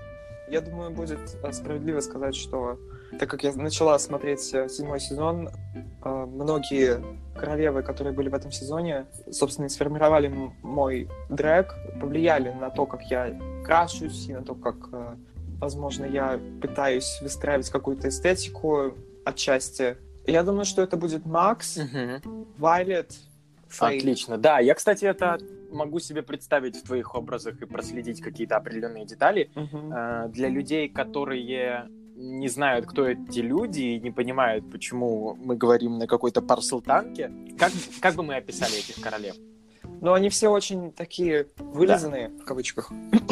Я 0.49 0.61
думаю, 0.61 0.91
будет 0.91 1.19
э, 1.43 1.53
справедливо 1.53 2.01
сказать, 2.01 2.35
что 2.35 2.79
так 3.19 3.31
как 3.31 3.43
я 3.43 3.53
начала 3.55 3.99
смотреть 3.99 4.53
э, 4.53 4.69
седьмой 4.69 5.01
сезон, 5.01 5.49
э, 5.49 6.27
многие 6.27 7.03
королевы, 7.35 7.83
которые 7.83 8.13
были 8.13 8.29
в 8.29 8.35
этом 8.35 8.53
сезоне, 8.53 9.07
собственно, 9.31 9.69
сформировали 9.71 10.29
мой 10.63 11.09
дрэк, 11.31 11.75
повлияли 12.01 12.51
на 12.51 12.69
то, 12.69 12.85
как 12.85 13.03
я 13.05 13.39
крашусь, 13.65 14.29
и 14.29 14.35
на 14.35 14.43
то, 14.43 14.55
как, 14.55 14.77
возможно, 15.59 16.05
я 16.05 16.39
пытаюсь 16.61 17.21
выстраивать 17.23 17.71
какую-то 17.71 18.09
эстетику 18.09 18.95
отчасти. 19.25 19.97
Я 20.27 20.43
думаю, 20.43 20.65
что 20.65 20.83
это 20.83 20.97
будет 20.97 21.27
Макс, 21.27 21.79
Вайлет, 22.59 23.13
Фейн. 23.69 23.99
Отлично. 23.99 24.39
Да, 24.39 24.61
я, 24.61 24.75
кстати, 24.75 25.05
это 25.05 25.39
могу 25.71 25.99
себе 25.99 26.23
представить 26.23 26.77
в 26.77 26.83
твоих 26.85 27.15
образах 27.15 27.61
и 27.63 27.67
проследить 27.67 28.21
какие-то 28.21 28.57
определенные 28.57 29.07
детали. 29.07 29.51
Uh-huh. 29.55 30.29
Для 30.29 30.49
людей, 30.49 30.89
которые 30.89 31.89
не 32.15 32.49
знают, 32.49 32.87
кто 32.87 33.09
эти 33.09 33.41
люди 33.41 33.81
и 33.81 34.01
не 34.01 34.11
понимают, 34.11 34.71
почему 34.71 35.35
мы 35.35 35.57
говорим 35.57 35.99
на 35.99 36.07
какой-то 36.07 36.43
парсел-танке, 36.43 37.33
как, 37.59 37.73
как 38.01 38.15
бы 38.15 38.23
мы 38.23 38.37
описали 38.37 38.79
этих 38.79 39.03
королев? 39.03 39.35
Ну, 40.01 40.13
они 40.13 40.29
все 40.29 40.49
очень 40.49 40.93
такие 40.93 41.49
вылизанные, 41.57 42.29
да. 42.29 42.43
в 42.43 42.45
кавычках. 42.45 42.91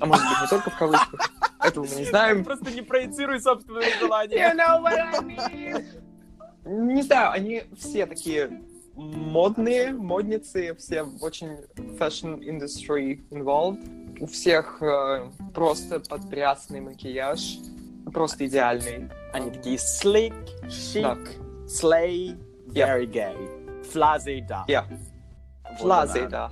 а 0.00 0.06
может 0.06 0.24
быть, 0.24 0.40
не 0.42 0.48
только 0.48 0.70
в 0.70 0.78
кавычках. 0.78 1.30
Этого 1.62 1.84
мы 1.84 1.94
не 1.96 2.04
знаем. 2.04 2.44
Просто 2.44 2.70
не 2.70 2.82
проецируй 2.82 3.40
собственные 3.40 3.98
желания. 4.00 4.36
You 4.36 4.56
know 4.56 4.82
what 4.82 4.98
I 4.98 5.20
mean? 5.20 6.01
Не 6.64 7.02
знаю, 7.02 7.32
они 7.32 7.64
все 7.76 8.06
такие 8.06 8.62
модные, 8.94 9.92
модницы, 9.92 10.74
все 10.76 11.02
очень 11.20 11.58
fashion 11.98 12.40
industry 12.40 13.20
involved. 13.30 13.80
У 14.20 14.26
всех 14.26 14.80
э, 14.80 15.30
просто 15.54 16.00
подпрясный 16.00 16.80
макияж, 16.80 17.58
просто 18.12 18.46
идеальный. 18.46 19.08
Они 19.32 19.50
такие 19.50 19.76
slick, 19.76 20.34
chic, 20.66 21.02
да. 21.02 21.16
slay, 21.66 22.38
very 22.68 23.06
yeah. 23.06 23.34
gay. 23.34 23.82
Флазы, 23.90 24.44
да. 24.48 24.64
Yeah. 24.68 24.84
Флазы, 25.78 26.28
да. 26.28 26.50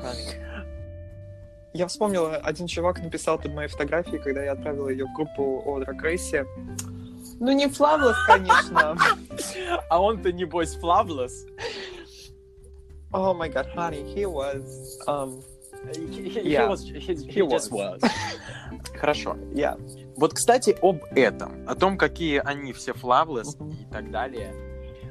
Я 1.73 1.87
вспомнил, 1.87 2.33
один 2.43 2.67
чувак 2.67 3.01
написал 3.01 3.39
под 3.39 3.55
моей 3.55 3.69
фотографией, 3.69 4.19
когда 4.19 4.43
я 4.43 4.53
отправил 4.53 4.89
ее 4.89 5.07
в 5.07 5.13
группу 5.15 5.63
о 5.65 5.81
Race. 5.81 6.45
Ну, 7.41 7.53
не 7.53 7.69
Флавлес, 7.69 8.17
конечно. 8.27 8.97
А 9.89 10.01
он-то, 10.01 10.31
небось, 10.31 10.75
Флавлес. 10.77 11.47
Oh 13.13 13.35
my 13.35 13.49
god, 13.49 13.67
honey, 13.75 14.05
he 14.15 14.25
was. 14.25 14.99
Um, 15.09 15.43
he, 15.97 16.41
yeah. 16.45 16.63
he 16.63 16.69
was. 16.69 16.83
He, 16.85 17.01
he, 17.01 17.15
he 17.33 17.43
was. 17.43 17.69
just 17.69 17.73
was. 17.73 18.01
Хорошо. 18.95 19.37
Yeah. 19.53 19.77
Вот, 20.17 20.35
кстати, 20.35 20.77
об 20.83 21.03
этом, 21.17 21.67
о 21.67 21.75
том, 21.75 21.97
какие 21.97 22.39
они 22.39 22.73
все 22.73 22.93
флавлес 22.93 23.57
и 23.57 23.91
так 23.91 24.11
далее. 24.11 24.55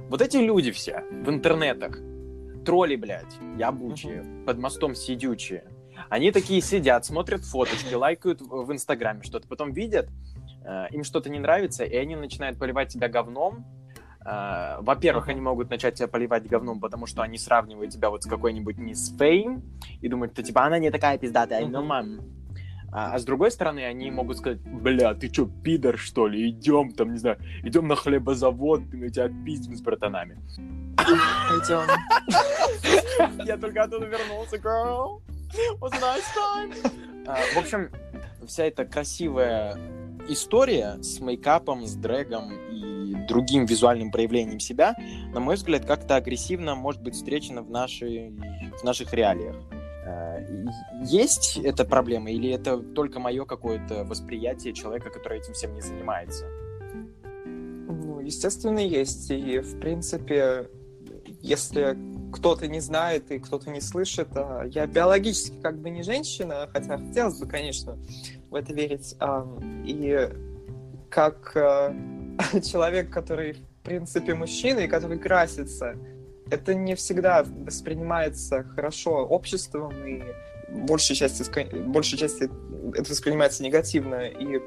Вот 0.08 0.22
эти 0.22 0.38
люди 0.38 0.72
все 0.72 1.04
в 1.12 1.30
интернетах, 1.30 1.98
тролли, 2.64 2.96
блядь, 2.96 3.34
ябучие, 3.58 4.24
под 4.46 4.60
мостом 4.60 4.96
сидючие, 4.96 5.64
они 6.10 6.32
такие 6.32 6.62
сидят, 6.62 7.06
смотрят 7.06 7.44
фоточки, 7.44 7.94
лайкают 7.94 8.42
в 8.42 8.72
Инстаграме 8.72 9.24
что-то, 9.24 9.48
потом 9.48 9.74
видят, 9.74 10.08
им 10.92 11.04
что-то 11.04 11.30
не 11.30 11.40
нравится, 11.40 11.84
и 11.84 11.96
они 11.96 12.16
начинают 12.16 12.60
поливать 12.60 12.90
тебя 12.90 13.08
говном, 13.08 13.66
Uh, 14.26 14.84
во-первых, 14.84 15.30
они 15.30 15.40
могут 15.40 15.70
начать 15.70 15.96
тебя 15.96 16.10
поливать 16.10 16.46
говном, 16.46 16.82
потому 16.82 17.06
что 17.06 17.22
они 17.22 17.38
сравнивают 17.38 17.94
тебя 17.94 18.10
вот 18.10 18.24
с 18.24 18.28
какой-нибудь 18.28 18.78
мисс 18.78 19.16
Фейм 19.18 19.64
и 20.02 20.10
думают, 20.10 20.34
что 20.34 20.44
типа 20.44 20.66
она 20.66 20.78
не 20.78 20.92
такая 20.92 21.18
пиздатая, 21.18 21.66
ну 21.66 21.84
мам. 21.84 22.20
А, 22.92 23.14
а 23.14 23.20
с 23.20 23.24
другой 23.24 23.52
стороны, 23.52 23.86
они 23.86 24.12
могут 24.12 24.38
сказать, 24.38 24.60
бля, 24.62 25.14
ты 25.14 25.30
чё, 25.30 25.46
пидор, 25.46 25.98
что 25.98 26.28
ли? 26.28 26.50
Идем 26.50 26.92
там, 26.92 27.14
не 27.14 27.18
знаю, 27.20 27.38
идем 27.64 27.88
на 27.88 27.96
хлебозавод, 27.96 28.82
мы 28.94 29.10
тебя 29.10 29.26
отпиздим 29.26 29.76
с 29.76 29.82
братанами. 29.82 30.38
Идем. 30.98 31.88
Я 33.46 33.58
только 33.58 33.84
оттуда 33.84 34.06
вернулся, 34.06 34.58
girl. 34.58 35.22
Was 35.80 35.94
a 35.94 36.00
nice 36.00 36.24
time. 36.36 37.26
А, 37.26 37.38
в 37.56 37.58
общем, 37.58 37.90
вся 38.46 38.66
эта 38.66 38.86
красивая 38.86 39.78
история 40.30 40.98
с 41.02 41.20
мейкапом, 41.20 41.86
с 41.86 41.96
дрэгом 41.96 42.54
и 42.72 43.16
другим 43.28 43.66
визуальным 43.66 44.12
проявлением 44.12 44.60
себя, 44.60 44.96
на 45.34 45.40
мой 45.40 45.56
взгляд, 45.56 45.86
как-то 45.86 46.16
агрессивно 46.16 46.76
может 46.76 47.02
быть 47.02 47.16
встречена 47.16 47.62
в, 47.62 47.70
нашей, 47.70 48.32
в 48.80 48.84
наших 48.84 49.14
реалиях. 49.14 49.56
Э, 50.06 50.66
есть 51.06 51.58
эта 51.58 51.86
проблема 51.86 52.32
или 52.32 52.50
это 52.50 52.78
только 52.78 53.20
мое 53.20 53.46
какое-то 53.46 54.04
восприятие 54.04 54.74
человека, 54.74 55.10
который 55.10 55.40
этим 55.40 55.54
всем 55.54 55.74
не 55.74 55.82
занимается? 55.82 56.46
Ну, 57.44 58.20
естественно, 58.20 58.80
есть. 58.80 59.30
И, 59.32 59.60
в 59.60 59.80
принципе, 59.80 60.70
если 61.42 61.98
кто-то 62.32 62.68
не 62.68 62.80
знает 62.80 63.32
и 63.32 63.40
кто-то 63.40 63.70
не 63.70 63.82
слышит, 63.82 64.30
а 64.36 64.64
я 64.64 64.86
биологически 64.88 65.58
как 65.62 65.80
бы 65.80 65.90
не 65.90 66.04
женщина, 66.04 66.70
хотя 66.72 66.98
хотелось 66.98 67.40
бы, 67.40 67.48
конечно, 67.48 67.98
в 68.50 68.56
это 68.56 68.74
верить. 68.74 69.16
И 69.86 70.30
как 71.10 71.52
э, 71.56 71.94
человек, 72.62 73.10
который, 73.10 73.54
в 73.54 73.84
принципе, 73.84 74.34
мужчина 74.36 74.80
и 74.80 74.88
который 74.88 75.18
красится, 75.18 75.96
это 76.52 76.74
не 76.74 76.96
всегда 76.96 77.44
воспринимается 77.44 78.64
хорошо 78.64 79.26
обществом, 79.26 79.94
и 80.06 80.24
большей 80.70 81.16
части, 81.16 81.44
большей 81.88 82.18
части 82.18 82.50
это 82.94 83.10
воспринимается 83.10 83.64
негативно. 83.64 84.28
И 84.28 84.60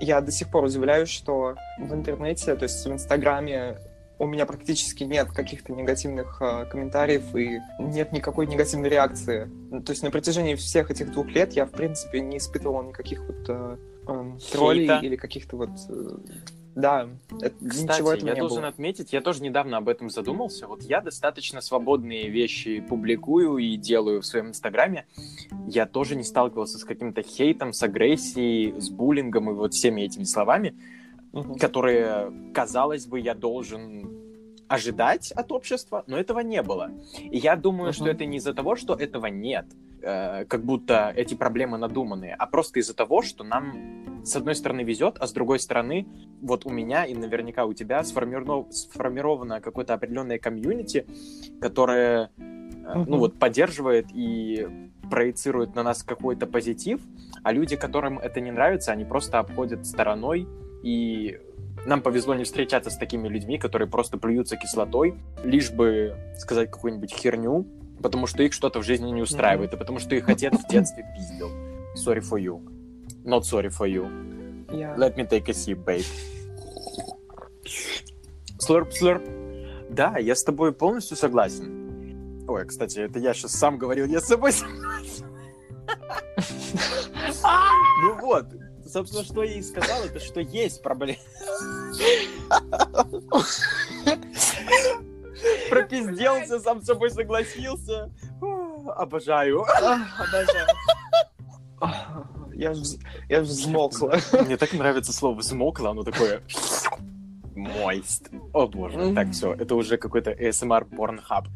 я 0.00 0.20
до 0.20 0.30
сих 0.30 0.50
пор 0.50 0.64
удивляюсь, 0.64 1.08
что 1.08 1.56
в 1.78 1.92
интернете, 1.92 2.54
то 2.56 2.64
есть 2.64 2.84
в 2.84 2.92
Инстаграме, 2.92 3.78
у 4.20 4.26
меня 4.26 4.44
практически 4.44 5.02
нет 5.02 5.32
каких-то 5.32 5.72
негативных 5.72 6.40
э, 6.42 6.66
комментариев 6.66 7.34
и 7.34 7.58
нет 7.78 8.12
никакой 8.12 8.46
негативной 8.46 8.90
реакции. 8.90 9.50
То 9.84 9.92
есть 9.92 10.02
на 10.02 10.10
протяжении 10.10 10.54
всех 10.56 10.90
этих 10.90 11.10
двух 11.10 11.28
лет 11.28 11.54
я, 11.54 11.64
в 11.64 11.70
принципе, 11.70 12.20
не 12.20 12.36
испытывал 12.36 12.82
никаких 12.82 13.20
вот 13.20 13.48
э, 13.48 13.76
э, 14.06 14.32
троллей 14.52 15.00
или 15.00 15.16
каких-то 15.16 15.56
вот... 15.56 15.70
Э, 15.88 16.18
да, 16.74 17.08
это, 17.40 17.54
Кстати, 17.66 17.82
ничего 17.82 18.12
этого 18.12 18.28
я 18.28 18.34
не 18.34 18.40
должен 18.40 18.60
было. 18.60 18.68
отметить, 18.68 19.12
я 19.12 19.22
тоже 19.22 19.42
недавно 19.42 19.78
об 19.78 19.88
этом 19.88 20.10
задумался. 20.10 20.66
Вот 20.66 20.82
я 20.82 21.00
достаточно 21.00 21.62
свободные 21.62 22.28
вещи 22.28 22.80
публикую 22.80 23.56
и 23.56 23.76
делаю 23.76 24.20
в 24.20 24.26
своем 24.26 24.48
инстаграме. 24.48 25.06
Я 25.66 25.86
тоже 25.86 26.14
не 26.14 26.24
сталкивался 26.24 26.78
с 26.78 26.84
каким-то 26.84 27.22
хейтом, 27.22 27.72
с 27.72 27.82
агрессией, 27.82 28.78
с 28.78 28.90
буллингом 28.90 29.50
и 29.50 29.54
вот 29.54 29.72
всеми 29.72 30.02
этими 30.02 30.24
словами 30.24 30.74
угу. 31.32 31.56
которые, 31.56 32.32
казалось 32.54 33.06
бы, 33.06 33.20
я 33.20 33.34
должен 33.34 34.20
ожидать 34.68 35.32
от 35.32 35.50
общества, 35.50 36.04
но 36.06 36.16
этого 36.16 36.40
не 36.40 36.62
было. 36.62 36.90
И 37.18 37.38
я 37.38 37.56
думаю, 37.56 37.90
uh 37.90 37.92
что 37.92 38.06
это 38.08 38.24
не 38.24 38.36
из-за 38.36 38.54
того, 38.54 38.76
что 38.76 38.94
этого 38.94 39.26
нет, 39.26 39.66
э, 40.00 40.44
как 40.44 40.64
будто 40.64 41.12
эти 41.16 41.34
проблемы 41.34 41.76
надуманные, 41.76 42.36
а 42.38 42.46
просто 42.46 42.78
из-за 42.78 42.94
того, 42.94 43.22
что 43.22 43.42
нам 43.42 44.22
с 44.24 44.36
одной 44.36 44.54
стороны 44.54 44.82
везет, 44.82 45.16
а 45.18 45.26
с 45.26 45.32
другой 45.32 45.58
стороны, 45.58 46.06
вот 46.40 46.66
у 46.66 46.70
меня 46.70 47.04
и 47.04 47.14
наверняка 47.14 47.64
у 47.64 47.72
тебя 47.72 48.04
сформировано, 48.04 48.70
сформировано 48.70 49.60
какое-то 49.60 49.94
определенное 49.94 50.38
комьюнити, 50.38 51.04
которое, 51.60 52.30
uh 52.38 53.04
ну 53.08 53.18
вот, 53.18 53.40
поддерживает 53.40 54.06
и 54.14 54.68
проецирует 55.10 55.74
на 55.74 55.82
нас 55.82 56.04
какой-то 56.04 56.46
позитив, 56.46 57.00
а 57.42 57.52
люди, 57.52 57.74
которым 57.74 58.20
это 58.20 58.40
не 58.40 58.52
нравится, 58.52 58.92
они 58.92 59.04
просто 59.04 59.40
обходят 59.40 59.84
стороной 59.84 60.46
и 60.82 61.38
нам 61.86 62.02
повезло 62.02 62.34
не 62.34 62.44
встречаться 62.44 62.90
с 62.90 62.96
такими 62.96 63.28
людьми, 63.28 63.58
которые 63.58 63.88
просто 63.88 64.18
плюются 64.18 64.56
кислотой, 64.56 65.14
лишь 65.42 65.70
бы 65.70 66.16
сказать 66.38 66.70
какую-нибудь 66.70 67.12
херню, 67.12 67.66
потому 68.02 68.26
что 68.26 68.42
их 68.42 68.52
что-то 68.52 68.80
в 68.80 68.82
жизни 68.82 69.10
не 69.10 69.22
устраивает, 69.22 69.72
mm-hmm. 69.72 69.76
и 69.76 69.78
потому 69.78 69.98
что 69.98 70.14
их 70.14 70.28
отец 70.28 70.54
в 70.54 70.68
детстве 70.68 71.04
пиздил. 71.16 71.50
Sorry 71.96 72.20
for 72.20 72.38
you. 72.38 72.60
Not 73.24 73.42
sorry 73.42 73.68
for 73.68 73.86
you. 73.86 74.08
Yeah. 74.70 74.96
Let 74.96 75.16
me 75.16 75.26
take 75.26 75.48
a 75.48 75.54
sip, 75.54 75.84
babe. 75.84 76.04
Slurp, 78.58 78.90
slurp. 78.92 79.22
Да, 79.90 80.18
я 80.18 80.34
с 80.34 80.44
тобой 80.44 80.72
полностью 80.72 81.16
согласен. 81.16 82.44
Ой, 82.48 82.64
кстати, 82.66 83.00
это 83.00 83.18
я 83.18 83.34
сейчас 83.34 83.52
сам 83.52 83.78
говорил, 83.78 84.06
я 84.06 84.20
с 84.20 84.26
собой 84.26 84.52
согласен. 84.52 85.26
Ну 88.02 88.18
вот, 88.22 88.46
собственно, 88.92 89.24
что 89.24 89.42
я 89.42 89.54
и 89.54 89.62
сказал, 89.62 90.04
это 90.04 90.20
что 90.20 90.40
есть 90.40 90.82
проблема. 90.82 91.18
Пропизделся, 95.70 96.60
сам 96.60 96.82
с 96.82 96.86
собой 96.86 97.10
согласился. 97.10 98.10
Обожаю. 98.96 99.62
Обожаю. 99.62 100.66
я, 102.54 102.74
я 103.28 103.40
взмокла. 103.40 104.16
Мне 104.44 104.56
так 104.56 104.72
нравится 104.72 105.12
слово 105.12 105.38
«взмокло», 105.38 105.90
оно 105.90 106.02
такое... 106.02 106.42
Moist. 107.56 108.30
О 108.54 108.66
боже, 108.66 109.12
так, 109.14 109.32
все, 109.32 109.52
это 109.52 109.74
уже 109.74 109.98
какой-то 109.98 110.30
ASMR 110.30 110.88
Pornhub. 110.88 111.46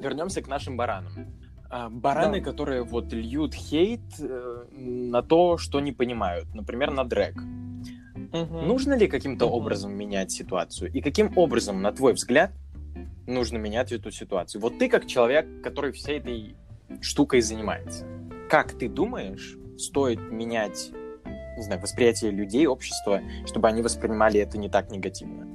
Вернемся 0.00 0.42
к 0.42 0.48
нашим 0.48 0.76
баранам. 0.76 1.32
А, 1.74 1.88
Бараны, 1.88 2.38
Да. 2.40 2.44
которые 2.50 2.82
вот 2.82 3.12
льют 3.14 3.54
хейт 3.54 4.00
э, 4.20 4.64
на 4.72 5.22
то, 5.22 5.56
что 5.56 5.80
не 5.80 5.90
понимают. 5.92 6.54
Например, 6.54 6.90
на 6.90 7.04
дрэк. 7.04 7.34
Мгм. 7.36 8.66
Нужно 8.68 8.92
ли 8.92 9.08
каким-то 9.08 9.46
Мгм. 9.46 9.54
образом 9.54 9.94
менять 9.96 10.30
ситуацию? 10.30 10.92
И 10.92 11.00
каким 11.00 11.32
образом, 11.36 11.80
на 11.80 11.90
твой 11.92 12.12
взгляд, 12.12 12.50
нужно 13.26 13.56
менять 13.56 13.90
эту 13.90 14.10
ситуацию? 14.10 14.60
Вот 14.60 14.78
ты 14.78 14.90
как 14.90 15.06
человек, 15.06 15.46
который 15.62 15.92
всей 15.92 16.18
этой 16.18 16.56
штукой 17.00 17.40
занимается. 17.40 18.06
Как 18.50 18.72
ты 18.78 18.86
думаешь, 18.90 19.56
стоит 19.78 20.20
менять, 20.30 20.90
не 21.56 21.62
знаю, 21.62 21.80
восприятие 21.80 22.32
людей, 22.32 22.66
общества, 22.66 23.22
чтобы 23.46 23.68
они 23.68 23.80
воспринимали 23.80 24.40
это 24.40 24.58
не 24.58 24.68
так 24.68 24.90
негативно? 24.90 25.48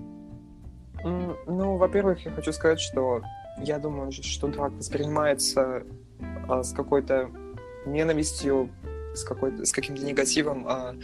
Ну, 1.03 1.77
во-первых, 1.77 2.25
я 2.25 2.31
хочу 2.31 2.51
сказать, 2.51 2.79
что 2.79 3.21
я 3.61 3.77
думаю, 3.77 4.11
что 4.11 4.47
драк 4.47 4.71
воспринимается 4.73 5.83
а, 6.47 6.63
с 6.63 6.73
какой-то 6.73 7.29
ненавистью, 7.85 8.69
с, 9.13 9.23
какой-то, 9.23 9.65
с 9.65 9.71
каким-то 9.71 10.03
негативом, 10.05 10.65
а, 10.67 10.95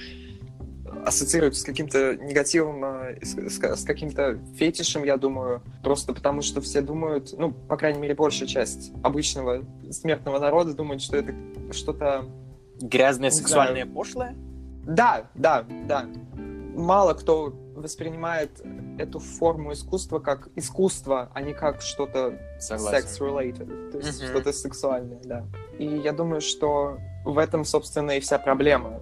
ассоциируется 1.06 1.62
с 1.62 1.64
каким-то 1.64 2.16
негативом, 2.18 2.84
а, 2.84 3.08
с, 3.22 3.34
с- 3.36 3.60
с 3.82 3.84
каким-то 3.84 4.40
фетишем, 4.56 5.04
я 5.04 5.18
думаю, 5.18 5.62
просто 5.84 6.14
потому 6.14 6.42
что 6.42 6.62
все 6.62 6.82
думают, 6.82 7.34
ну, 7.38 7.52
по 7.52 7.78
крайней 7.78 8.00
мере, 8.00 8.16
большая 8.16 8.48
часть 8.48 8.92
обычного 9.04 9.64
смертного 9.92 10.40
народа 10.40 10.74
думает, 10.74 11.02
что 11.02 11.18
это 11.18 11.34
что-то 11.72 12.26
Грязное, 12.82 13.30
сексуальное, 13.30 13.86
пошлое? 13.86 14.36
Да, 14.86 15.30
да, 15.36 15.66
да. 15.88 16.06
Мало 16.76 17.14
кто 17.14 17.54
воспринимает 17.76 18.62
эту 18.98 19.20
форму 19.20 19.74
искусства 19.74 20.20
как 20.20 20.50
искусство, 20.56 21.30
а 21.34 21.42
не 21.42 21.54
как 21.54 21.82
что-то 21.82 22.40
sex-related, 22.60 23.92
то 23.92 23.98
есть 23.98 24.22
Мгм. 24.22 24.30
что-то 24.30 24.54
сексуальное, 24.54 25.20
да. 25.24 25.46
И 25.78 25.86
я 25.86 26.12
думаю, 26.14 26.42
что 26.42 26.98
в 27.26 27.38
этом, 27.38 27.66
собственно, 27.66 28.12
и 28.12 28.20
вся 28.20 28.38
проблема. 28.40 29.00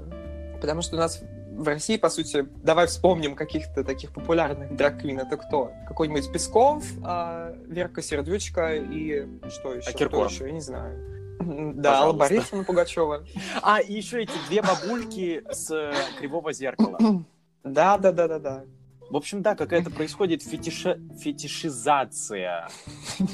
Потому 0.60 0.82
что 0.82 0.96
у 0.96 1.00
нас 1.00 1.22
в 1.54 1.68
России, 1.68 1.98
по 1.98 2.10
сути, 2.10 2.48
давай 2.63 2.88
вспомним 2.88 3.36
каких-то 3.36 3.84
таких 3.84 4.13
популярных 4.13 4.75
драквин. 4.75 5.20
Это 5.20 5.38
кто? 5.38 5.72
Какой-нибудь 5.88 6.32
Песков, 6.32 6.84
а, 7.04 7.54
Верка 7.68 8.01
Сердючка 8.01 8.75
и 8.75 9.28
что 9.50 9.74
еще? 9.75 9.88
А 9.88 9.92
Кто 9.92 10.00
Киркоров? 10.00 10.32
еще? 10.32 10.46
Я 10.46 10.51
не 10.51 10.62
знаю. 10.62 11.08
Да, 11.75 12.01
Алла. 12.01 12.13
Борисовна 12.13 12.63
Пугачева. 12.63 13.25
А, 13.62 13.82
и 13.82 13.94
еще 13.94 14.22
эти 14.24 14.32
две 14.48 14.62
бабульки 14.62 15.44
с 15.51 15.70
э, 15.72 15.94
кривого 16.20 16.54
зеркала. 16.54 16.98
Да, 17.63 17.98
да, 17.98 18.12
да, 18.12 18.27
да, 18.27 18.39
да. 18.39 18.63
В 19.10 19.18
общем, 19.18 19.41
да, 19.41 19.56
какая-то 19.56 19.91
происходит 19.91 20.41
фетиша- 20.41 20.98
фетишизация 21.18 22.70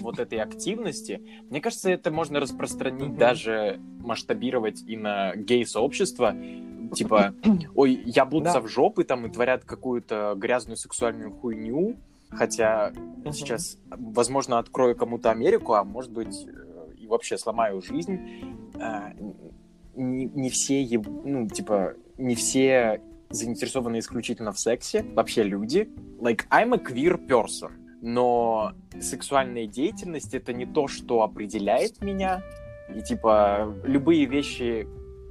вот 0.01 0.19
этой 0.19 0.39
активности. 0.39 1.22
Мне 1.50 1.62
кажется, 1.62 1.91
это 1.91 2.10
можно 2.12 2.39
распространить, 2.39 3.15
даже 3.15 3.79
масштабировать 4.00 4.81
и 4.88 4.98
на 4.98 5.36
гей-сообщество. 5.36 6.36
Типа, 6.96 7.34
ой, 7.75 8.01
ябутся 8.05 8.53
Да. 8.53 8.62
в 8.62 8.67
жопы 8.67 9.03
там 9.03 9.27
и 9.27 9.31
творят 9.31 9.65
какую-то 9.65 10.34
грязную 10.36 10.77
сексуальную 10.77 11.31
хуйню. 11.31 11.98
Хотя 12.29 12.91
сейчас, 13.31 13.77
возможно, 13.89 14.57
открою 14.60 14.96
кому-то 14.96 15.31
Америку, 15.31 15.74
а 15.75 15.84
может 15.86 16.12
быть, 16.12 16.46
э, 16.46 16.93
и 16.98 17.07
вообще 17.07 17.38
сломаю 17.38 17.81
жизнь. 17.81 18.19
А, 18.79 19.13
Не, 19.96 20.25
не 20.25 20.50
все, 20.51 20.86
ну, 21.24 21.48
типа, 21.48 21.93
не 22.19 22.36
все 22.36 23.01
заинтересованы 23.29 24.00
исключительно 24.00 24.51
в 24.51 24.60
сексе, 24.60 25.03
вообще 25.03 25.43
люди. 25.43 25.89
Like, 26.19 26.48
I'm 26.50 26.74
a 26.74 26.77
queer 26.77 27.27
person, 27.27 27.72
но 28.01 28.74
сексуальная 29.00 29.67
деятельность— 29.67 30.33
это 30.35 30.53
не 30.53 30.66
то, 30.66 30.87
что 30.87 31.24
определяет 31.24 32.01
меня. 32.01 32.42
И, 32.94 33.01
типа, 33.01 33.75
любые 33.83 34.25
вещи, 34.25 34.87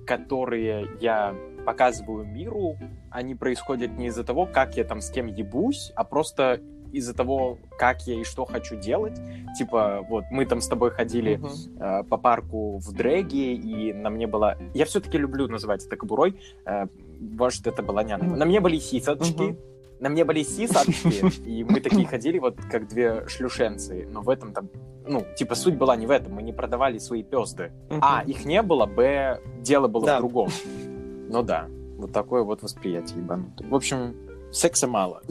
которые 0.07 0.89
я 1.01 1.35
показываю 1.65 2.25
миру, 2.25 2.77
они 3.11 3.35
происходят 3.35 3.97
не 3.97 4.07
из-за 4.09 4.25
того, 4.25 4.47
как 4.47 4.77
я 4.77 4.85
там 4.85 5.01
с 5.01 5.11
кем 5.11 5.27
ебусь, 5.27 5.93
а 5.97 6.05
просто 6.05 6.61
из-за 6.97 7.15
того, 7.15 7.59
как 7.79 8.07
я 8.07 8.21
и 8.21 8.25
что 8.25 8.45
хочу 8.45 8.77
делать. 8.77 9.19
Типа, 9.59 10.05
вот, 10.09 10.25
мы 10.31 10.47
там 10.47 10.61
с 10.61 10.69
тобой 10.69 10.91
ходили 10.91 11.37
Мгм. 11.37 11.49
э, 11.81 12.05
по 12.05 12.17
парку 12.17 12.79
в 12.79 12.93
дрэге, 12.93 13.55
и 13.55 13.93
на 13.93 14.11
мне 14.11 14.27
была... 14.27 14.57
Я 14.75 14.85
все-таки 14.85 15.19
люблю 15.19 15.47
называть 15.49 15.85
это 15.87 15.97
кобурой. 15.97 16.41
Э, 16.65 16.87
может, 17.21 17.67
это 17.67 17.83
была 17.83 18.03
не 18.03 18.13
она. 18.13 18.25
Мгм. 18.25 18.39
На 18.39 18.45
мне 18.45 18.61
были 18.61 18.79
сисочки. 18.79 19.43
Мгм. 19.43 19.59
На 20.01 20.09
мне 20.11 20.25
были 20.25 20.43
сисочки, 20.43 21.49
и 21.49 21.65
мы 21.65 21.81
такие 21.81 22.07
ходили 22.07 22.39
вот 22.39 22.57
как 22.71 22.87
две 22.89 23.27
шлюшенцы. 23.29 24.07
Но 24.11 24.21
в 24.21 24.29
этом 24.29 24.53
там... 24.53 24.69
Ну, 25.09 25.25
типа, 25.37 25.55
суть 25.55 25.77
была 25.77 25.97
не 25.97 26.07
в 26.07 26.11
этом. 26.11 26.35
Мы 26.35 26.43
не 26.43 26.53
продавали 26.53 26.99
свои 26.99 27.23
пезды. 27.23 27.73
А, 27.89 28.23
их 28.27 28.45
не 28.45 28.61
было, 28.63 28.87
б, 28.87 29.41
дело 29.61 29.89
было 29.89 30.05
Да. 30.05 30.17
в 30.17 30.21
другом. 30.21 30.49
Ну 31.29 31.43
да, 31.43 31.69
вот 31.97 32.13
такое 32.13 32.43
вот 32.43 32.63
восприятие 32.63 33.19
ебанутое. 33.21 33.69
В 33.71 33.75
общем, 33.75 34.15
секса 34.53 34.87
мало. 34.87 35.23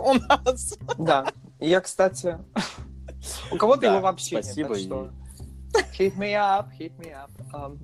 У 0.00 0.14
нас. 0.14 0.78
Да. 0.98 1.26
Я, 1.58 1.80
кстати, 1.80 2.38
у 3.52 3.56
кого-то 3.56 3.82
Да, 3.82 3.92
его 3.92 4.00
вообще 4.00 4.36
нет, 4.36 4.44
спасибо, 4.44 4.68
так 4.70 4.78
и- 4.78 4.82
что 4.82 5.10
hit 5.98 6.16
me 6.16 6.32
up, 6.34 6.68
hit 6.78 6.92
me 6.98 7.12
up. 7.12 7.30
Um, 7.52 7.78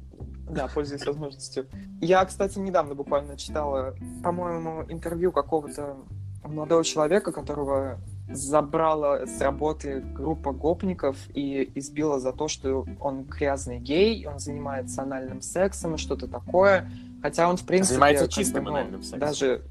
да, 0.50 0.68
пользуюсь 0.68 1.05
возможностью. 1.05 1.66
Я, 2.00 2.24
кстати, 2.24 2.59
недавно 2.59 2.94
буквально 2.94 3.37
читала, 3.37 3.94
по-моему, 4.22 4.85
интервью 4.88 5.33
какого-то 5.33 5.96
молодого 6.44 6.85
человека, 6.85 7.33
которого 7.33 7.98
забрала 8.29 9.26
с 9.26 9.40
работы 9.40 10.00
группа 10.00 10.52
гопников 10.52 11.16
и 11.35 11.70
избила 11.74 12.20
за 12.20 12.33
то, 12.33 12.48
что 12.48 12.87
он 13.00 13.24
грязный 13.24 13.79
гей, 13.79 14.26
он 14.26 14.38
занимается 14.38 15.02
анальным 15.02 15.40
сексом 15.40 15.94
и 15.94 15.98
что-то 15.98 16.29
такое. 16.29 16.90
Хотя 17.22 17.48
он, 17.48 17.57
в 17.57 17.64
принципе... 17.64 17.94
Занимается 17.94 18.24
как 18.24 18.31
бы, 18.31 18.35
чистым 18.35 18.64
ну, 18.64 18.70
анальным 18.70 19.02
сексом. 19.02 19.18
Даже... 19.18 19.62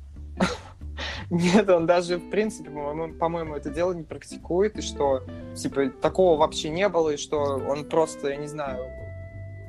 Нет, 1.30 1.70
он 1.70 1.86
даже, 1.86 2.18
в 2.18 2.30
принципе, 2.30 2.70
по-моему, 2.70 3.56
это 3.56 3.70
дело 3.70 3.94
не 3.94 4.04
практикует, 4.04 4.78
и 4.78 4.82
что, 4.82 5.24
типа, 5.56 5.90
такого 5.90 6.38
вообще 6.38 6.70
не 6.70 6.88
было, 6.88 7.12
и 7.12 7.18
что 7.18 7.62
он 7.68 7.86
просто, 7.86 8.30
я 8.30 8.36
не 8.36 8.48
знаю, 8.48 8.86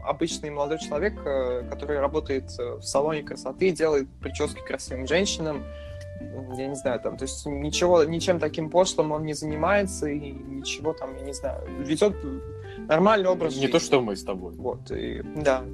обычный 0.05 0.51
молодой 0.51 0.79
человек, 0.79 1.15
э, 1.25 1.65
который 1.71 1.99
работает 1.99 2.45
э, 2.59 2.77
в 2.77 2.83
салоне 2.83 3.23
красоты, 3.23 3.71
делает 3.71 4.09
прически 4.21 4.61
красивым 4.61 5.07
женщинам, 5.07 5.65
я 6.57 6.69
не 6.69 6.75
знаю, 6.75 7.01
там, 7.01 7.17
то 7.17 7.25
есть 7.25 7.45
ничего, 7.47 8.05
ничем 8.05 8.39
таким 8.39 8.71
пошлым 8.71 9.13
он 9.13 9.25
не 9.25 9.35
занимается, 9.35 10.07
и 10.09 10.33
ничего 10.33 10.93
там, 10.93 11.17
я 11.17 11.23
не 11.23 11.33
знаю, 11.33 11.67
ведет 11.81 12.15
нормальный 12.89 13.29
образ 13.29 13.55
Не 13.55 13.63
жизни. 13.63 13.73
то, 13.73 13.81
что 13.81 14.01
мы 14.01 14.17
с 14.17 14.23
тобой. 14.23 14.55
Вот, 14.55 14.91
и, 14.91 15.23
да. 15.35 15.65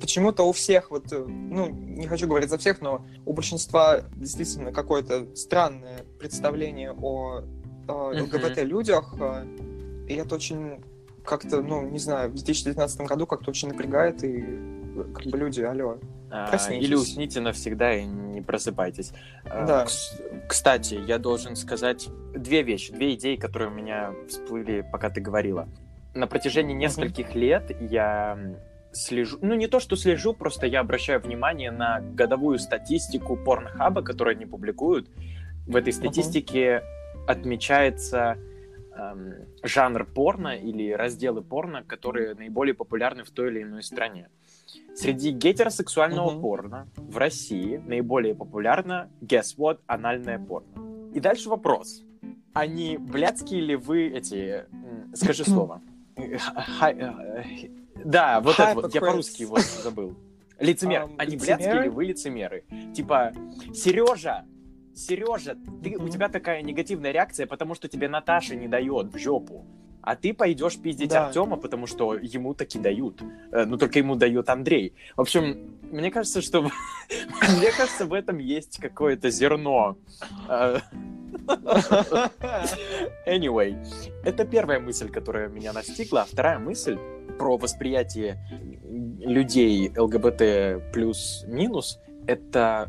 Почему-то 0.00 0.44
у 0.48 0.52
всех, 0.52 0.90
вот, 0.90 1.12
э, 1.12 1.24
ну, 1.26 1.68
не 1.68 2.06
хочу 2.06 2.26
говорить 2.26 2.50
за 2.50 2.58
всех, 2.58 2.80
но 2.80 3.04
у 3.26 3.32
большинства 3.32 4.00
действительно 4.16 4.72
какое-то 4.72 5.34
странное 5.36 6.04
представление 6.18 6.92
о, 6.92 7.42
о. 7.88 8.10
ЛГБТ-людях, 8.12 9.14
э, 9.20 9.46
и 10.08 10.14
это 10.14 10.34
очень 10.34 10.82
как-то, 11.24 11.60
ну, 11.62 11.82
не 11.88 11.98
знаю, 11.98 12.30
в 12.30 12.34
2019 12.34 13.00
году 13.02 13.26
как-то 13.26 13.50
очень 13.50 13.68
напрягает, 13.68 14.22
и 14.24 14.38
э, 14.38 15.04
как 15.14 15.26
бы 15.26 15.38
люди, 15.38 15.60
алло. 15.60 15.98
А, 16.30 16.48
Проснитесь. 16.48 16.86
Или 16.86 16.94
усните 16.94 17.40
навсегда 17.40 17.94
и 17.94 18.04
не 18.04 18.42
просыпайтесь. 18.42 19.12
Да. 19.44 19.84
кс- 19.84 20.46
Кстати, 20.46 20.94
я 20.94 21.18
должен 21.18 21.56
сказать 21.56 22.08
две 22.34 22.62
вещи, 22.62 22.92
две 22.92 23.14
идеи, 23.14 23.36
которые 23.36 23.70
у 23.70 23.74
меня 23.74 24.14
всплыли, 24.28 24.86
пока 24.92 25.08
ты 25.10 25.20
говорила. 25.22 25.68
На 26.14 26.26
протяжении 26.26 26.74
нескольких 26.74 27.34
лет 27.34 27.70
я 27.80 28.38
слежу, 28.98 29.38
ну 29.40 29.54
не 29.54 29.66
то, 29.66 29.80
что 29.80 29.96
слежу, 29.96 30.34
просто 30.34 30.66
я 30.66 30.80
обращаю 30.80 31.20
внимание 31.20 31.70
на 31.70 32.00
годовую 32.00 32.58
статистику 32.58 33.36
порнхаба, 33.36 34.02
которую 34.02 34.36
они 34.36 34.46
публикуют. 34.46 35.08
В 35.66 35.76
этой 35.76 35.92
статистике 35.92 36.82
отмечается 37.26 38.38
эм, 38.96 39.34
жанр 39.62 40.04
порно 40.06 40.56
или 40.56 40.92
разделы 40.92 41.42
порно, 41.42 41.82
которые 41.84 42.34
наиболее 42.34 42.74
популярны 42.74 43.24
в 43.24 43.30
той 43.30 43.48
или 43.50 43.62
иной 43.62 43.82
стране. 43.82 44.28
Среди 44.94 45.30
гетеросексуального 45.30 46.30
Мгм. 46.30 46.40
порно 46.40 46.88
в 46.96 47.16
России 47.18 47.76
наиболее 47.76 48.34
популярно, 48.34 49.08
guess 49.20 49.56
what, 49.56 49.78
анальное 49.86 50.38
порно. 50.38 50.68
И 51.14 51.20
дальше 51.20 51.48
вопрос. 51.48 52.02
Не 52.66 52.98
блядские 52.98 53.60
ли 53.60 53.76
вы 53.76 54.08
эти... 54.08 54.64
Скажи 55.14 55.44
слово. 55.44 55.80
Да, 58.04 58.40
вот 58.40 58.58
это 58.58 58.74
вот, 58.74 58.94
я 58.94 59.00
по-русски 59.00 59.42
его 59.42 59.58
забыл. 59.82 60.16
Лицемер. 60.58 61.08
А 61.18 61.24
не 61.24 61.32
лицемеры? 61.36 61.56
блядские 61.58 61.82
ли 61.82 61.88
вы 61.88 62.04
лицемеры? 62.04 62.64
Типа, 62.94 63.32
Сережа, 63.74 64.44
Сережа, 64.94 65.56
ты, 65.82 65.96
у 65.96 66.02
Мгм. 66.02 66.10
тебя 66.10 66.28
такая 66.28 66.62
негативная 66.62 67.12
реакция, 67.12 67.46
потому 67.46 67.74
что 67.74 67.86
тебе 67.88 68.08
Наташа 68.08 68.56
не 68.56 68.66
дает 68.68 69.12
в 69.12 69.18
жопу. 69.18 69.64
а 70.00 70.16
ты 70.16 70.32
пойдешь 70.32 70.78
пиздить 70.78 71.10
Да. 71.10 71.26
Артема, 71.26 71.56
потому 71.58 71.86
что 71.86 72.14
ему 72.14 72.54
таки 72.54 72.78
дают. 72.78 73.20
Э, 73.52 73.66
Ну, 73.66 73.76
только 73.76 73.98
ему 73.98 74.14
дает 74.16 74.48
Андрей. 74.48 74.94
В 75.16 75.20
общем, 75.20 75.76
мне 75.92 76.10
кажется, 76.10 76.40
что... 76.40 76.62
Мне 77.58 77.70
кажется, 77.76 78.06
в 78.06 78.14
этом 78.14 78.38
есть 78.38 78.78
какое-то 78.80 79.28
зерно. 79.28 79.98
Э, 80.48 80.78
Anyway, 83.26 83.76
это 84.24 84.44
первая 84.46 84.80
мысль, 84.80 85.10
которая 85.10 85.48
меня 85.48 85.72
настигла. 85.72 86.22
А 86.22 86.24
вторая 86.24 86.58
мысль 86.58 86.98
про 87.38 87.56
восприятие 87.56 88.38
людей 89.20 89.92
ЛГБТ 89.96 90.92
плюс-минус— 90.92 91.98
это 92.26 92.88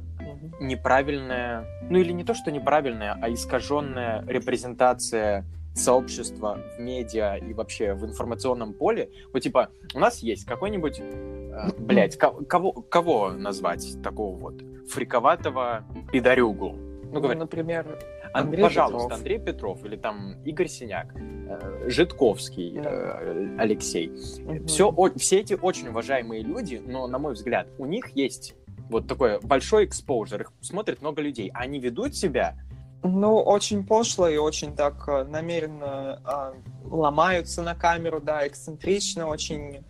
неправильная, 0.60 1.66
ну 1.90 1.98
или 2.00 2.12
не 2.12 2.24
то, 2.24 2.34
что 2.34 2.52
неправильная, 2.52 3.18
а 3.22 3.30
искаженная 3.32 4.24
репрезентация 4.28 5.46
сообщества 5.76 6.60
в 6.78 6.82
медиа 6.82 7.38
и 7.38 7.54
вообще 7.54 7.94
в 7.94 8.06
информационном 8.06 8.74
поле. 8.74 9.10
Вот 9.34 9.42
типа, 9.44 9.70
у 9.96 10.00
нас 10.00 10.20
есть 10.20 10.46
какой-нибудь, 10.46 11.00
э, 11.00 11.70
блядь, 11.78 12.18
ко- 12.18 12.32
кого, 12.46 12.74
кого 12.74 13.32
назвать 13.32 14.02
такого 14.04 14.36
вот 14.38 14.56
фриковатого 14.90 15.86
пидорюгу? 16.12 16.72
Ну, 16.72 17.12
Ну, 17.14 17.22
говори. 17.22 17.40
например, 17.40 17.98
Андрей 18.34 18.64
пожалуйста, 18.64 18.98
Петров. 19.08 19.18
Андрей 19.20 19.40
Петров 19.40 19.86
или 19.86 19.96
там 19.96 20.36
Игорь 20.46 20.68
Синяк, 20.68 21.14
э, 21.16 21.90
Житковский, 21.90 22.80
Да. 22.82 22.90
э, 23.22 23.56
Алексей. 23.58 24.10
мгм. 24.10 24.66
Все, 24.68 24.94
все 25.18 25.40
эти 25.40 25.54
очень 25.54 25.88
уважаемые 25.88 26.44
люди, 26.44 26.82
но, 26.86 27.08
на 27.08 27.18
мой 27.20 27.34
взгляд, 27.34 27.68
у 27.78 27.86
них 27.86 28.10
есть 28.16 28.56
вот 28.90 29.08
такой 29.08 29.40
большой 29.42 29.86
экспозер, 29.86 30.42
их 30.42 30.52
смотрит 30.62 31.02
много 31.02 31.22
людей, 31.22 31.52
а 31.54 31.60
они 31.60 31.80
ведут 31.80 32.16
себя, 32.16 32.56
Ну, 33.02 33.38
очень 33.38 33.86
пошло 33.88 34.28
и 34.28 34.36
очень 34.36 34.76
так 34.76 35.08
э, 35.08 35.24
намеренно 35.24 36.20
а, 36.26 36.54
ломаются 36.84 37.62
на 37.62 37.74
камеру, 37.74 38.20
да, 38.20 38.46
эксцентрично, 38.46 39.26
очень 39.28 39.86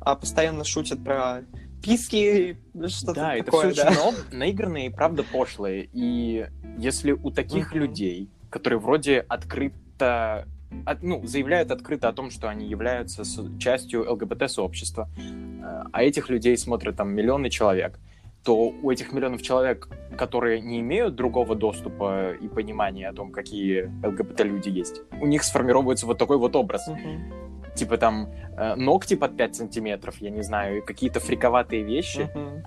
а, 0.00 0.14
постоянно 0.14 0.62
шутят 0.62 1.02
про 1.02 1.42
писки, 1.82 2.56
что-то 2.88 3.14
да, 3.14 3.36
такое, 3.38 3.70
это 3.70 3.72
все 3.72 3.84
да. 3.84 3.90
очень 3.90 4.16
но- 4.32 4.38
наигранные 4.38 4.86
и 4.86 4.90
правда 4.90 5.22
пошлые, 5.24 5.88
и 5.92 6.46
если 6.78 7.12
у 7.12 7.30
таких 7.30 7.70
Мгм. 7.72 7.80
людей, 7.80 8.28
которые 8.50 8.78
вроде 8.78 9.20
открыто 9.20 10.46
от- 10.86 11.02
ну, 11.02 11.26
заявляют 11.26 11.70
открыто 11.70 12.08
о 12.08 12.12
том, 12.12 12.30
что 12.30 12.48
они 12.48 12.66
являются 12.66 13.24
частью 13.58 14.10
ЛГБТ-сообщества, 14.10 15.08
э, 15.18 15.82
а 15.92 16.02
этих 16.02 16.30
людей 16.30 16.56
смотрят 16.56 16.96
там 16.96 17.10
миллионы 17.14 17.50
человек, 17.50 17.98
то 18.42 18.56
у 18.82 18.90
этих 18.90 19.12
миллионов 19.12 19.42
человек, 19.42 19.88
которые 20.16 20.60
не 20.60 20.80
имеют 20.80 21.14
другого 21.14 21.54
доступа 21.54 22.32
и 22.32 22.48
понимания 22.48 23.08
о 23.08 23.12
том, 23.12 23.30
какие 23.30 23.90
ЛГБТ-люди 24.04 24.68
есть, 24.70 25.02
у 25.20 25.26
них 25.26 25.44
сформировывается 25.44 26.06
вот 26.06 26.18
такой 26.18 26.38
вот 26.38 26.56
образ. 26.56 26.88
Мгм. 26.88 27.32
Типа 27.74 27.96
там 27.96 28.30
э, 28.56 28.74
ногти 28.74 29.14
под 29.14 29.36
5 29.36 29.56
сантиметров, 29.56 30.16
я 30.20 30.30
не 30.30 30.42
знаю, 30.42 30.78
и 30.78 30.80
какие-то 30.80 31.20
фриковатые 31.20 31.82
вещи. 31.82 32.30
Мгм. 32.34 32.64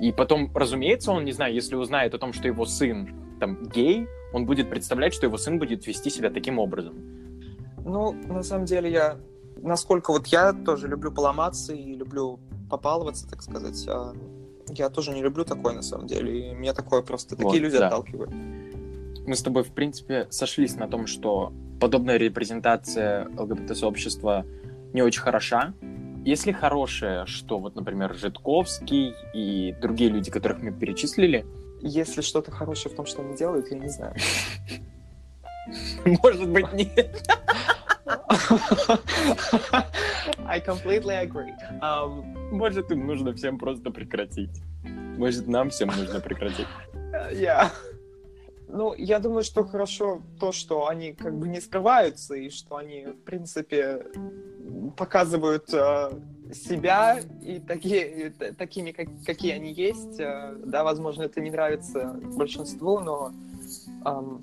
И 0.00 0.12
потом, 0.12 0.50
разумеется, 0.54 1.12
он, 1.12 1.24
не 1.24 1.32
знаю, 1.32 1.54
если 1.54 1.76
узнает 1.76 2.14
о 2.14 2.18
том, 2.18 2.32
что 2.32 2.46
его 2.46 2.64
сын 2.66 3.08
там 3.40 3.68
гей, 3.68 4.06
он 4.32 4.46
будет 4.46 4.68
представлять, 4.68 5.14
что 5.14 5.26
его 5.26 5.36
сын 5.38 5.58
будет 5.58 5.86
вести 5.86 6.10
себя 6.10 6.30
таким 6.30 6.58
образом. 6.58 6.94
Ну, 7.84 8.12
на 8.12 8.42
самом 8.42 8.64
деле, 8.64 8.90
я... 8.90 9.16
Насколько 9.56 10.12
вот 10.12 10.26
я 10.26 10.52
тоже 10.52 10.88
люблю 10.88 11.12
поломаться 11.12 11.72
и 11.72 11.94
люблю 11.94 12.40
попалываться, 12.68 13.28
так 13.28 13.42
сказать, 13.42 13.86
а, 13.88 14.14
я 14.68 14.90
тоже 14.90 15.12
не 15.12 15.22
люблю 15.22 15.44
такое, 15.44 15.74
на 15.74 15.82
самом 15.82 16.06
деле. 16.06 16.50
И 16.50 16.54
меня 16.54 16.74
такое 16.74 17.02
просто... 17.02 17.36
Вот, 17.36 17.44
Такие 17.44 17.62
люди 17.62 17.78
да. 17.78 17.86
отталкивают. 17.86 18.32
Мы 19.26 19.36
с 19.36 19.42
тобой, 19.42 19.62
в 19.62 19.70
принципе, 19.70 20.26
сошлись 20.30 20.74
на 20.76 20.88
том, 20.88 21.06
что 21.06 21.52
подобная 21.80 22.16
репрезентация 22.16 23.28
ЛГБТ-сообщества 23.36 24.44
не 24.92 25.02
очень 25.02 25.20
хороша. 25.20 25.74
Если 26.24 26.52
хорошая, 26.52 27.26
что 27.26 27.58
вот, 27.58 27.74
например, 27.76 28.14
Житковский 28.14 29.14
и 29.34 29.74
другие 29.80 30.10
люди, 30.10 30.30
которых 30.30 30.62
мы 30.62 30.72
перечислили, 30.72 31.44
Если 31.80 32.22
что-то 32.22 32.50
хорошее 32.50 32.94
в 32.94 32.96
том, 32.96 33.04
что 33.04 33.20
они 33.20 33.36
делают, 33.36 33.70
я 33.70 33.78
не 33.78 33.88
знаю. 33.88 34.14
может 36.06 36.48
быть, 36.48 36.72
нет. 36.72 37.28
I 40.46 40.60
completely 40.60 41.22
agree. 41.26 41.52
Um, 41.82 42.22
Может, 42.50 42.90
им 42.90 43.06
нужно 43.06 43.34
всем 43.34 43.58
просто 43.58 43.90
прекратить. 43.90 44.62
Может, 45.18 45.46
нам 45.46 45.70
всем 45.70 45.88
нужно 45.88 46.20
прекратить. 46.20 46.66
я... 47.32 47.70
Ну, 48.74 48.92
я 48.94 49.20
думаю, 49.20 49.44
что 49.44 49.64
хорошо 49.64 50.20
то, 50.40 50.50
что 50.50 50.88
они 50.88 51.12
как 51.12 51.32
бы 51.38 51.46
не 51.48 51.60
скрываются, 51.60 52.34
и 52.34 52.50
что 52.50 52.76
они, 52.76 53.04
в 53.06 53.20
принципе, 53.24 54.04
показывают 54.96 55.72
э, 55.72 56.10
себя 56.52 57.20
и 57.40 57.60
такие, 57.60 58.30
такими, 58.58 58.90
как- 58.90 59.08
какие 59.24 59.52
они 59.52 59.72
есть. 59.72 60.18
Э, 60.18 60.56
да, 60.66 60.82
возможно, 60.82 61.22
это 61.22 61.40
не 61.40 61.50
нравится 61.52 62.18
большинству, 62.36 62.98
но, 62.98 63.30
ам, 64.04 64.42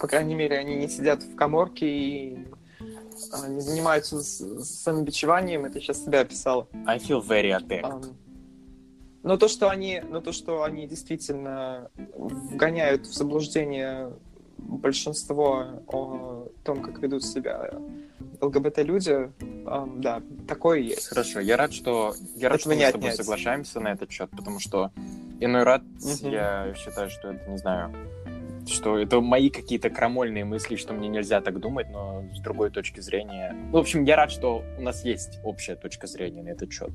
по 0.00 0.08
крайней 0.08 0.34
мере, 0.34 0.58
они 0.58 0.74
не 0.74 0.88
сидят 0.88 1.22
в 1.22 1.36
коморке 1.36 1.86
и 1.86 2.38
а, 3.32 3.46
не 3.46 3.60
занимаются 3.60 4.20
самобичеванием. 4.20 5.64
Это 5.66 5.80
сейчас 5.80 6.04
себя 6.04 6.20
описала. 6.22 6.66
I 6.86 6.98
feel 6.98 7.24
very 7.24 7.50
attacked. 7.56 7.84
Ам, 7.84 8.02
Но 9.22 9.36
то, 9.36 9.48
что 9.48 9.70
они, 9.70 10.02
но 10.08 10.20
то, 10.20 10.32
что 10.32 10.64
они 10.64 10.86
действительно 10.86 11.90
вгоняют 12.16 13.06
в 13.06 13.12
заблуждение 13.12 14.12
большинство 14.58 15.82
о 15.88 16.48
том, 16.64 16.82
как 16.82 17.00
ведут 17.00 17.24
себя 17.24 17.70
ЛГБТ-люди, 18.40 19.30
да, 19.96 20.22
такое 20.48 20.80
есть. 20.80 21.08
Хорошо, 21.08 21.40
я 21.40 21.56
рад, 21.56 21.72
что 21.72 22.14
я 22.36 22.48
рад, 22.48 22.60
Этого 22.60 22.74
что 22.74 22.82
мы 22.82 22.88
с 22.88 22.92
тобой 22.92 23.10
отнять. 23.10 23.16
соглашаемся 23.16 23.80
на 23.80 23.92
этот 23.92 24.10
счет, 24.10 24.30
потому 24.30 24.58
что 24.58 24.90
иной 25.40 25.62
раз 25.62 25.82
я 26.22 26.74
считаю, 26.76 27.10
что 27.10 27.32
это, 27.32 27.50
не 27.50 27.58
знаю, 27.58 27.94
что 28.66 28.98
это 28.98 29.20
мои 29.20 29.50
какие-то 29.50 29.90
крамольные 29.90 30.44
мысли, 30.44 30.76
что 30.76 30.94
мне 30.94 31.08
нельзя 31.08 31.40
так 31.40 31.58
думать, 31.58 31.88
но 31.90 32.24
с 32.34 32.40
другой 32.40 32.70
точки 32.70 33.00
зрения... 33.00 33.52
Ну, 33.72 33.78
в 33.78 33.80
общем, 33.80 34.04
я 34.04 34.16
рад, 34.16 34.30
что 34.30 34.64
у 34.78 34.82
нас 34.82 35.04
есть 35.04 35.40
общая 35.42 35.74
точка 35.74 36.06
зрения 36.06 36.42
на 36.42 36.50
этот 36.50 36.72
счет. 36.72 36.90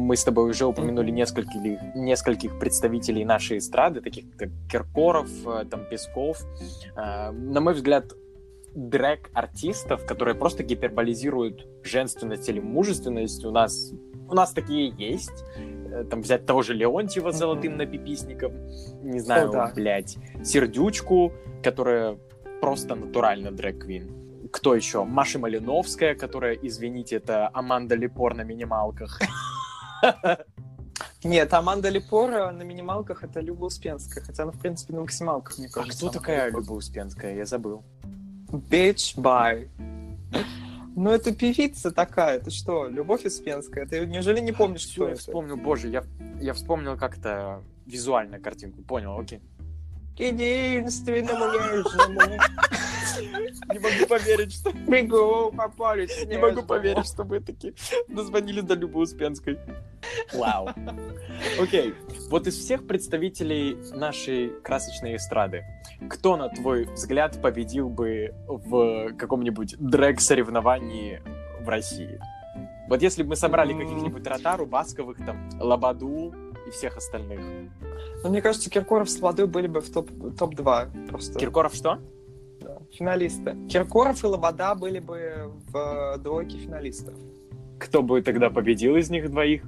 Мы 0.00 0.16
с 0.16 0.24
тобой 0.24 0.50
уже 0.50 0.64
упомянули 0.66 1.10
нескольких, 1.10 1.60
нескольких 1.94 2.58
представителей 2.58 3.24
нашей 3.24 3.58
эстрады, 3.58 4.00
таких 4.00 4.24
как 4.36 4.48
Киркоров, 4.70 5.28
э, 5.46 5.64
там, 5.70 5.84
Песков. 5.90 6.38
Э, 6.96 7.30
На 7.32 7.60
мой 7.60 7.74
взгляд, 7.74 8.12
дрэк-артистов, 8.74 10.06
которые 10.06 10.34
просто 10.34 10.62
гиперболизируют 10.62 11.66
женственность 11.84 12.48
или 12.48 12.60
мужественность, 12.60 13.44
у 13.44 13.50
нас, 13.50 13.92
у 14.28 14.34
нас 14.34 14.52
такие 14.52 14.92
есть. 14.96 15.44
Э, 15.92 16.04
Там 16.10 16.22
взять 16.22 16.46
того 16.46 16.62
же 16.62 16.72
Леонтьева 16.74 17.30
с 17.30 17.34
Мгм. 17.34 17.38
золотым 17.38 17.76
напиписником, 17.76 18.52
не 19.02 19.20
знаю, 19.20 19.48
О, 19.50 19.52
да. 19.52 19.72
блядь, 19.74 20.16
Сердючку, 20.44 21.32
которая 21.62 22.16
просто 22.60 22.94
натурально 22.94 23.50
дрэк-квин. 23.50 24.48
Кто 24.50 24.74
еще? 24.74 25.04
Маша 25.04 25.38
Малиновская, 25.38 26.14
которая, 26.14 26.54
извините, 26.54 27.16
это 27.16 27.50
Аманда 27.52 27.96
Лепор 27.96 28.34
на 28.34 28.42
минималках. 28.44 29.20
Нет, 31.24 31.52
Аманда 31.54 31.88
Лепора 31.88 32.50
на 32.50 32.62
минималках 32.62 33.22
это 33.24 33.40
Люба 33.40 33.66
Успенская, 33.66 34.22
хотя 34.22 34.42
она, 34.44 34.52
в 34.52 34.58
принципе, 34.58 34.94
на 34.94 35.00
максималках, 35.00 35.58
мне 35.58 35.68
А 35.68 35.70
кажется. 35.70 35.96
кто 35.98 36.06
она 36.08 36.12
такая. 36.18 36.50
Люба 36.50 36.72
Успенская? 36.72 37.34
Я 37.34 37.46
забыл. 37.46 37.82
Bitch, 38.48 39.16
bye. 39.16 39.68
Ну, 40.96 41.10
это 41.10 41.32
певица 41.34 41.90
такая, 41.92 42.40
ты 42.40 42.50
что, 42.50 42.88
Любовь 42.88 43.24
Успенская, 43.24 43.86
ты 43.86 44.04
неужели 44.06 44.40
не 44.40 44.52
помнишь, 44.52 44.82
Всё, 44.86 44.92
кто 44.94 45.04
я 45.04 45.10
это? 45.12 45.20
вспомнил, 45.20 45.56
боже, 45.56 45.88
я, 45.88 46.04
я 46.40 46.52
вспомнил 46.52 46.96
как-то 46.96 47.62
визуально 47.86 48.38
картинку. 48.40 48.82
Понял, 48.82 49.18
окей. 49.18 49.40
К 50.16 50.20
единственному 50.20 51.44
нежному 51.52 52.20
Не 53.20 53.78
могу 53.78 54.06
поверить, 54.08 54.52
что... 54.52 54.72
бегу 54.72 55.52
по 55.52 55.68
полю 55.68 56.06
Не 56.26 56.38
могу 56.38 56.62
поверить, 56.62 57.06
что 57.06 57.24
мы 57.24 57.40
таки 57.40 57.74
дозвонили 58.08 58.60
до 58.60 58.74
Любы 58.74 59.00
Успенской. 59.00 59.58
Вау. 60.32 60.68
Окей. 61.60 61.94
Вот 62.28 62.46
из 62.46 62.56
всех 62.56 62.86
представителей 62.86 63.76
нашей 63.92 64.50
красочной 64.62 65.16
эстрады, 65.16 65.64
кто, 66.08 66.36
на 66.36 66.48
твой 66.48 66.84
взгляд, 66.84 67.40
победил 67.40 67.88
бы 67.88 68.34
в 68.46 69.14
каком-нибудь 69.14 69.76
дрэк-соревновании 69.78 71.22
в 71.60 71.68
России? 71.68 72.20
Вот 72.88 73.02
если 73.02 73.22
бы 73.22 73.30
мы 73.30 73.36
собрали 73.36 73.72
каких-нибудь 73.72 74.26
Ротару, 74.26 74.66
Басковых, 74.66 75.18
там, 75.24 75.48
Лободу 75.60 76.34
и 76.66 76.70
всех 76.70 76.96
остальных. 76.96 77.40
Ну, 78.22 78.30
мне 78.30 78.42
кажется, 78.42 78.68
Киркоров 78.68 79.08
с 79.08 79.20
Лободой 79.20 79.46
были 79.46 79.68
бы 79.68 79.80
в 79.80 79.90
топ- 79.92 80.10
топ-2 80.36 81.08
просто. 81.08 81.38
Киркоров 81.38 81.74
что? 81.74 82.00
Финалисты. 82.92 83.56
Киркоров 83.68 84.22
и 84.24 84.26
Лобода 84.26 84.74
были 84.74 84.98
бы 84.98 85.52
в 85.68 85.76
э, 85.76 86.18
двойке 86.18 86.58
финалистов. 86.58 87.14
Кто 87.78 88.02
бы 88.02 88.20
тогда 88.20 88.50
победил 88.50 88.96
из 88.96 89.10
них 89.10 89.30
двоих? 89.30 89.62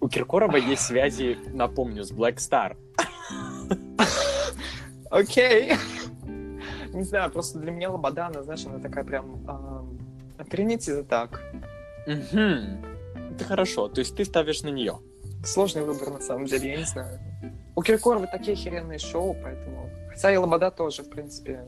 У 0.00 0.08
Киркорова 0.08 0.56
есть 0.56 0.82
связи, 0.82 1.36
напомню, 1.52 2.04
с 2.04 2.12
Black 2.12 2.36
Star. 2.36 2.76
Окей. 5.10 5.72
Не 6.92 7.02
знаю, 7.02 7.30
просто 7.30 7.58
для 7.58 7.72
меня 7.72 7.90
Лобода, 7.90 8.26
она, 8.26 8.42
знаешь, 8.42 8.64
она 8.64 8.78
такая 8.78 9.04
прям... 9.04 9.44
Примите 10.50 10.92
это 10.92 11.04
так. 11.04 11.42
Угу. 12.06 13.34
Это 13.34 13.44
хорошо. 13.44 13.88
То 13.88 14.00
есть 14.00 14.16
ты 14.16 14.24
ставишь 14.24 14.62
на 14.62 14.68
нее. 14.68 14.98
Сложный 15.44 15.82
выбор, 15.82 16.10
на 16.10 16.20
самом 16.20 16.46
деле, 16.46 16.70
я 16.70 16.76
не 16.78 16.84
знаю. 16.84 17.18
У 17.76 17.82
Киркорова 17.82 18.26
такие 18.26 18.54
охеренные 18.54 18.98
шоу, 18.98 19.36
поэтому... 19.42 19.90
Хотя 20.10 20.32
и 20.32 20.36
Лобода 20.36 20.70
тоже, 20.70 21.02
в 21.02 21.10
принципе, 21.10 21.66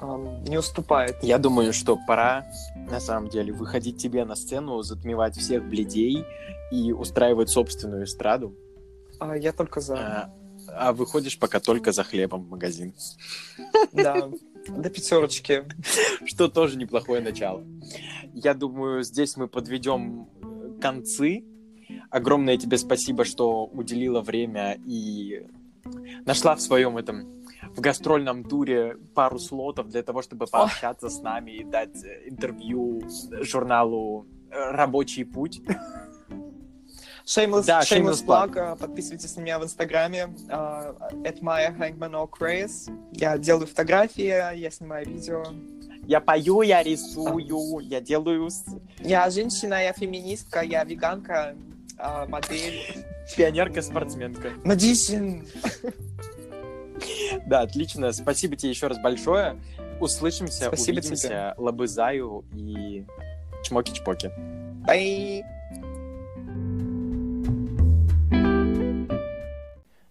не 0.00 0.58
уступает. 0.58 1.16
Я 1.22 1.38
думаю, 1.38 1.72
что 1.72 1.98
пора, 2.06 2.46
на 2.90 3.00
самом 3.00 3.28
деле, 3.28 3.52
выходить 3.52 3.98
тебе 3.98 4.24
на 4.24 4.34
сцену, 4.36 4.82
затмевать 4.82 5.36
всех 5.36 5.64
бледей 5.68 6.24
и 6.70 6.92
устраивать 6.92 7.50
собственную 7.50 8.04
эстраду. 8.04 8.54
А, 9.18 9.36
я 9.36 9.52
только 9.52 9.80
за. 9.80 9.96
А, 9.96 10.34
а 10.68 10.92
выходишь 10.92 11.38
пока 11.38 11.60
только 11.60 11.92
за 11.92 12.04
хлебом 12.04 12.44
в 12.44 12.50
магазин. 12.50 12.94
Да, 13.92 14.30
до 14.68 14.90
пятерочки. 14.90 15.64
Что 16.24 16.48
тоже 16.48 16.76
неплохое 16.76 17.20
начало. 17.20 17.64
Я 18.34 18.54
думаю, 18.54 19.02
здесь 19.02 19.36
мы 19.36 19.48
подведем 19.48 20.28
концы. 20.80 21.44
Огромное 22.10 22.56
тебе 22.56 22.78
спасибо, 22.78 23.24
что 23.24 23.66
уделила 23.66 24.20
время 24.20 24.78
и 24.86 25.46
нашла 26.26 26.54
в 26.54 26.60
своем 26.60 26.98
этом 26.98 27.37
в 27.78 27.80
гастрольном 27.80 28.42
туре 28.42 28.96
пару 29.14 29.38
слотов 29.38 29.88
для 29.88 30.02
того, 30.02 30.20
чтобы 30.22 30.46
пообщаться 30.46 31.08
с 31.08 31.22
нами 31.22 31.52
и 31.52 31.64
дать 31.64 31.96
интервью 32.26 33.00
журналу 33.40 34.26
«Рабочий 34.50 35.24
путь». 35.24 35.62
Shameless, 37.24 37.66
Да, 37.66 37.80
shameless 37.80 38.24
shameless 38.24 38.26
plug. 38.26 38.78
Подписывайтесь 38.78 39.36
на 39.36 39.42
меня 39.42 39.58
в 39.58 39.64
Инстаграме. 39.64 40.34
Uh, 40.48 40.96
at 41.24 41.42
my 41.42 41.68
Hangman 41.78 42.14
O 42.14 42.26
Craze. 42.26 42.90
Я 43.12 43.36
делаю 43.36 43.66
фотографии, 43.66 44.56
я 44.58 44.70
снимаю 44.70 45.06
видео. 45.06 45.44
Я 46.06 46.20
пою, 46.20 46.62
я 46.62 46.82
рисую, 46.82 47.80
я 47.80 48.00
делаю 48.00 48.48
Я 49.00 49.28
женщина, 49.28 49.74
я 49.74 49.92
феминистка, 49.92 50.62
я 50.62 50.82
веганка, 50.84 51.54
а, 51.98 52.26
модель. 52.26 53.04
пионерка-спортсменка. 53.36 54.48
Magician. 54.64 55.46
Да, 57.46 57.62
отлично. 57.62 58.12
Спасибо 58.12 58.56
тебе 58.56 58.70
еще 58.70 58.86
раз 58.86 58.98
большое. 58.98 59.60
Услышимся, 60.00 60.66
Спасибо 60.66 60.98
увидимся, 60.98 61.54
лобызаю 61.56 62.44
и 62.52 63.04
чмоки-чпоки. 63.64 64.30
Bye. 64.86 65.42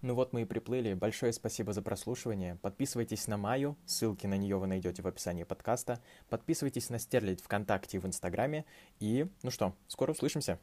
Ну 0.07 0.13
вот 0.13 0.31
мы 0.31 0.43
и 0.43 0.45
приплыли. 0.45 0.93
Большое 0.93 1.33
спасибо 1.33 1.73
за 1.73 1.81
прослушивание. 1.81 2.55
Подписывайтесь 2.61 3.27
на 3.27 3.35
Маю, 3.35 3.75
ссылки 3.85 4.25
на 4.25 4.37
нее 4.37 4.57
вы 4.57 4.65
найдете 4.67 5.01
в 5.01 5.07
описании 5.07 5.43
подкаста. 5.43 5.99
Подписывайтесь 6.29 6.89
на 6.89 6.97
Стерлить 6.97 7.41
ВКонтакте 7.41 7.97
и 7.97 7.99
в 7.99 8.05
Инстаграме. 8.05 8.63
И, 8.99 9.27
ну 9.43 9.51
что, 9.51 9.73
скоро 9.87 10.13
услышимся. 10.13 10.59